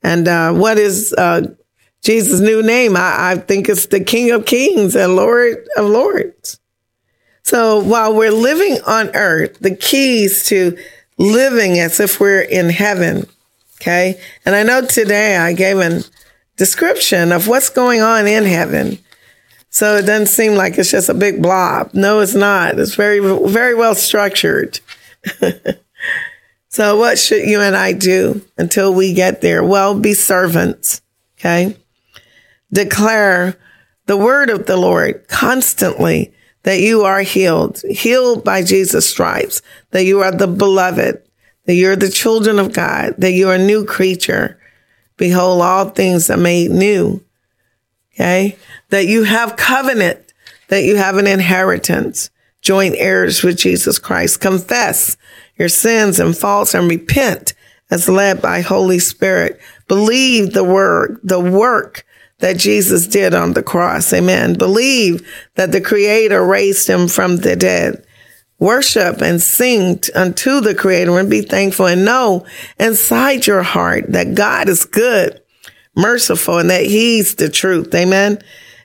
And 0.02 0.26
uh, 0.26 0.52
what 0.52 0.78
is 0.78 1.14
uh, 1.16 1.42
Jesus' 2.02 2.40
new 2.40 2.62
name? 2.62 2.96
I, 2.96 3.32
I 3.32 3.36
think 3.36 3.68
it's 3.68 3.86
the 3.86 4.02
King 4.02 4.32
of 4.32 4.46
Kings 4.46 4.96
and 4.96 5.14
Lord 5.14 5.66
of 5.76 5.86
Lords. 5.86 6.60
So 7.44 7.82
while 7.82 8.14
we're 8.14 8.32
living 8.32 8.78
on 8.86 9.14
earth, 9.14 9.58
the 9.60 9.74
keys 9.74 10.44
to 10.46 10.76
living 11.18 11.78
as 11.78 12.00
if 12.00 12.18
we're 12.18 12.40
in 12.40 12.70
heaven. 12.70 13.26
Okay. 13.80 14.20
And 14.44 14.54
I 14.54 14.62
know 14.62 14.84
today 14.84 15.36
I 15.36 15.52
gave 15.52 15.78
a 15.78 16.02
description 16.56 17.32
of 17.32 17.46
what's 17.46 17.68
going 17.68 18.00
on 18.00 18.26
in 18.26 18.44
heaven. 18.44 18.98
So 19.70 19.96
it 19.96 20.02
doesn't 20.02 20.28
seem 20.28 20.54
like 20.54 20.78
it's 20.78 20.90
just 20.90 21.08
a 21.08 21.14
big 21.14 21.42
blob. 21.42 21.94
No, 21.94 22.20
it's 22.20 22.34
not. 22.34 22.78
It's 22.78 22.94
very, 22.94 23.20
very 23.20 23.74
well 23.74 23.94
structured. 23.94 24.80
So 26.74 26.96
what 26.96 27.20
should 27.20 27.46
you 27.46 27.60
and 27.60 27.76
I 27.76 27.92
do 27.92 28.44
until 28.58 28.92
we 28.92 29.14
get 29.14 29.40
there? 29.40 29.62
Well, 29.62 29.96
be 29.96 30.12
servants. 30.12 31.02
Okay. 31.38 31.76
Declare 32.72 33.56
the 34.06 34.16
word 34.16 34.50
of 34.50 34.66
the 34.66 34.76
Lord 34.76 35.28
constantly 35.28 36.34
that 36.64 36.80
you 36.80 37.02
are 37.02 37.20
healed, 37.20 37.82
healed 37.88 38.42
by 38.42 38.62
Jesus 38.62 39.08
stripes, 39.08 39.62
that 39.90 40.04
you 40.04 40.20
are 40.20 40.32
the 40.32 40.46
beloved, 40.46 41.22
that 41.66 41.74
you're 41.74 41.96
the 41.96 42.10
children 42.10 42.58
of 42.58 42.72
God, 42.72 43.14
that 43.18 43.32
you're 43.32 43.54
a 43.54 43.58
new 43.58 43.84
creature. 43.84 44.58
Behold, 45.16 45.62
all 45.62 45.90
things 45.90 46.28
are 46.28 46.36
made 46.36 46.70
new. 46.70 47.22
Okay. 48.14 48.56
That 48.90 49.06
you 49.06 49.24
have 49.24 49.56
covenant, 49.56 50.32
that 50.68 50.84
you 50.84 50.96
have 50.96 51.16
an 51.16 51.26
inheritance, 51.26 52.30
joint 52.60 52.94
heirs 52.96 53.42
with 53.42 53.58
Jesus 53.58 53.98
Christ. 53.98 54.40
Confess 54.40 55.16
your 55.56 55.68
sins 55.68 56.18
and 56.18 56.36
faults 56.36 56.74
and 56.74 56.88
repent 56.88 57.54
as 57.90 58.08
led 58.08 58.40
by 58.40 58.60
Holy 58.60 58.98
Spirit. 58.98 59.60
Believe 59.86 60.52
the 60.52 60.64
word, 60.64 61.20
the 61.22 61.40
work 61.40 62.06
that 62.44 62.58
Jesus 62.58 63.06
did 63.06 63.32
on 63.32 63.54
the 63.54 63.62
cross. 63.62 64.12
Amen. 64.12 64.52
Believe 64.52 65.26
that 65.54 65.72
the 65.72 65.80
creator 65.80 66.44
raised 66.44 66.86
him 66.86 67.08
from 67.08 67.38
the 67.38 67.56
dead. 67.56 68.04
Worship 68.58 69.22
and 69.22 69.40
sing 69.40 70.00
unto 70.14 70.60
the 70.60 70.74
creator 70.74 71.18
and 71.18 71.30
be 71.30 71.40
thankful 71.40 71.86
and 71.86 72.04
know 72.04 72.44
inside 72.78 73.46
your 73.46 73.62
heart 73.62 74.12
that 74.12 74.34
God 74.34 74.68
is 74.68 74.84
good, 74.84 75.40
merciful, 75.96 76.58
and 76.58 76.68
that 76.68 76.84
he's 76.84 77.36
the 77.36 77.48
truth. 77.48 77.94
Amen. 77.94 78.38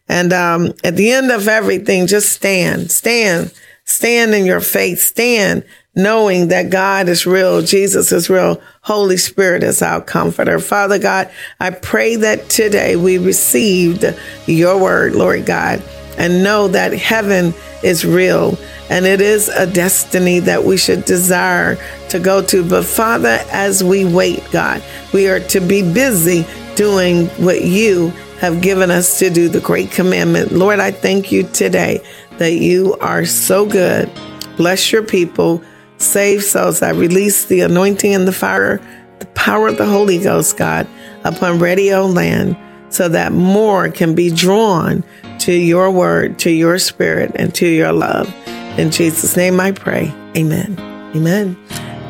And, 0.08 0.32
um, 0.32 0.74
at 0.86 0.96
the 0.96 1.12
end 1.12 1.30
of 1.30 1.50
everything, 1.50 2.08
just 2.08 2.32
stand, 2.32 2.92
stand, 2.92 3.54
stand 3.84 4.34
in 4.34 4.46
your 4.46 4.62
faith, 4.62 5.02
stand 5.02 5.66
knowing 6.04 6.50
that 6.50 6.70
God 6.70 7.10
is 7.10 7.26
real, 7.26 7.62
Jesus 7.62 8.12
is 8.12 8.30
real, 8.30 8.62
Holy 8.82 9.18
Spirit 9.18 9.64
is 9.64 9.82
our 9.82 10.02
comforter. 10.02 10.60
Father 10.60 11.00
God, 11.00 11.30
I 11.60 11.72
pray 11.72 12.16
that 12.18 12.50
today 12.50 12.96
we 12.96 13.18
received 13.18 14.06
your 14.48 14.82
word, 14.82 15.16
Lord 15.16 15.46
God, 15.46 15.82
and 16.18 16.44
know 16.44 16.68
that 16.70 16.94
heaven 16.94 17.54
is 17.84 18.06
real 18.06 18.58
and 18.90 19.06
it 19.06 19.22
is 19.22 19.50
a 19.50 19.72
destiny 19.72 20.40
that 20.40 20.64
we 20.64 20.76
should 20.76 21.06
desire 21.06 21.78
to 22.10 22.20
go 22.20 22.42
to. 22.44 22.68
But 22.68 22.86
Father, 22.86 23.40
as 23.52 23.84
we 23.84 24.04
wait, 24.06 24.44
God, 24.52 24.84
we 25.14 25.28
are 25.30 25.40
to 25.40 25.60
be 25.60 25.82
busy 25.82 26.46
doing 26.76 27.28
what 27.44 27.64
you 27.64 28.10
have 28.40 28.62
given 28.62 28.90
us 28.90 29.20
to 29.20 29.30
do, 29.30 29.50
the 29.50 29.60
great 29.60 29.92
commandment. 29.92 30.52
Lord, 30.52 30.80
I 30.80 30.92
thank 30.92 31.32
you 31.32 31.44
today 31.44 32.02
that 32.38 32.54
you 32.54 32.96
are 33.02 33.26
so 33.26 33.66
good. 33.66 34.10
Bless 34.58 34.92
your 34.92 35.04
people 35.04 35.64
save 36.00 36.44
souls. 36.44 36.82
I 36.82 36.92
release 36.92 37.46
the 37.46 37.62
anointing 37.62 38.14
and 38.14 38.28
the 38.28 38.32
fire, 38.32 38.82
the 39.20 39.26
power 39.28 39.68
of 39.68 39.78
the 39.78 39.86
Holy 39.86 40.18
Ghost, 40.18 40.58
God, 40.58 40.88
upon 41.24 41.60
radio 41.60 42.06
land 42.06 42.58
so 42.90 43.08
that 43.08 43.32
more 43.32 43.90
can 43.90 44.16
be 44.16 44.32
drawn 44.32 45.04
to 45.40 45.54
your 45.54 45.92
word, 45.92 46.40
to 46.40 46.50
your 46.50 46.80
spirit, 46.80 47.32
and 47.36 47.54
to 47.56 47.68
your 47.68 47.94
love. 47.94 48.34
In 48.78 48.92
Jesus' 48.92 49.38
name 49.38 49.60
I 49.60 49.72
pray. 49.72 50.14
Amen. 50.36 50.78
Amen. 51.16 51.58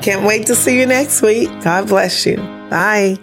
Can't 0.01 0.25
wait 0.25 0.47
to 0.47 0.55
see 0.55 0.79
you 0.79 0.85
next 0.85 1.21
week. 1.21 1.49
God 1.61 1.87
bless 1.87 2.25
you. 2.25 2.37
Bye. 2.69 3.17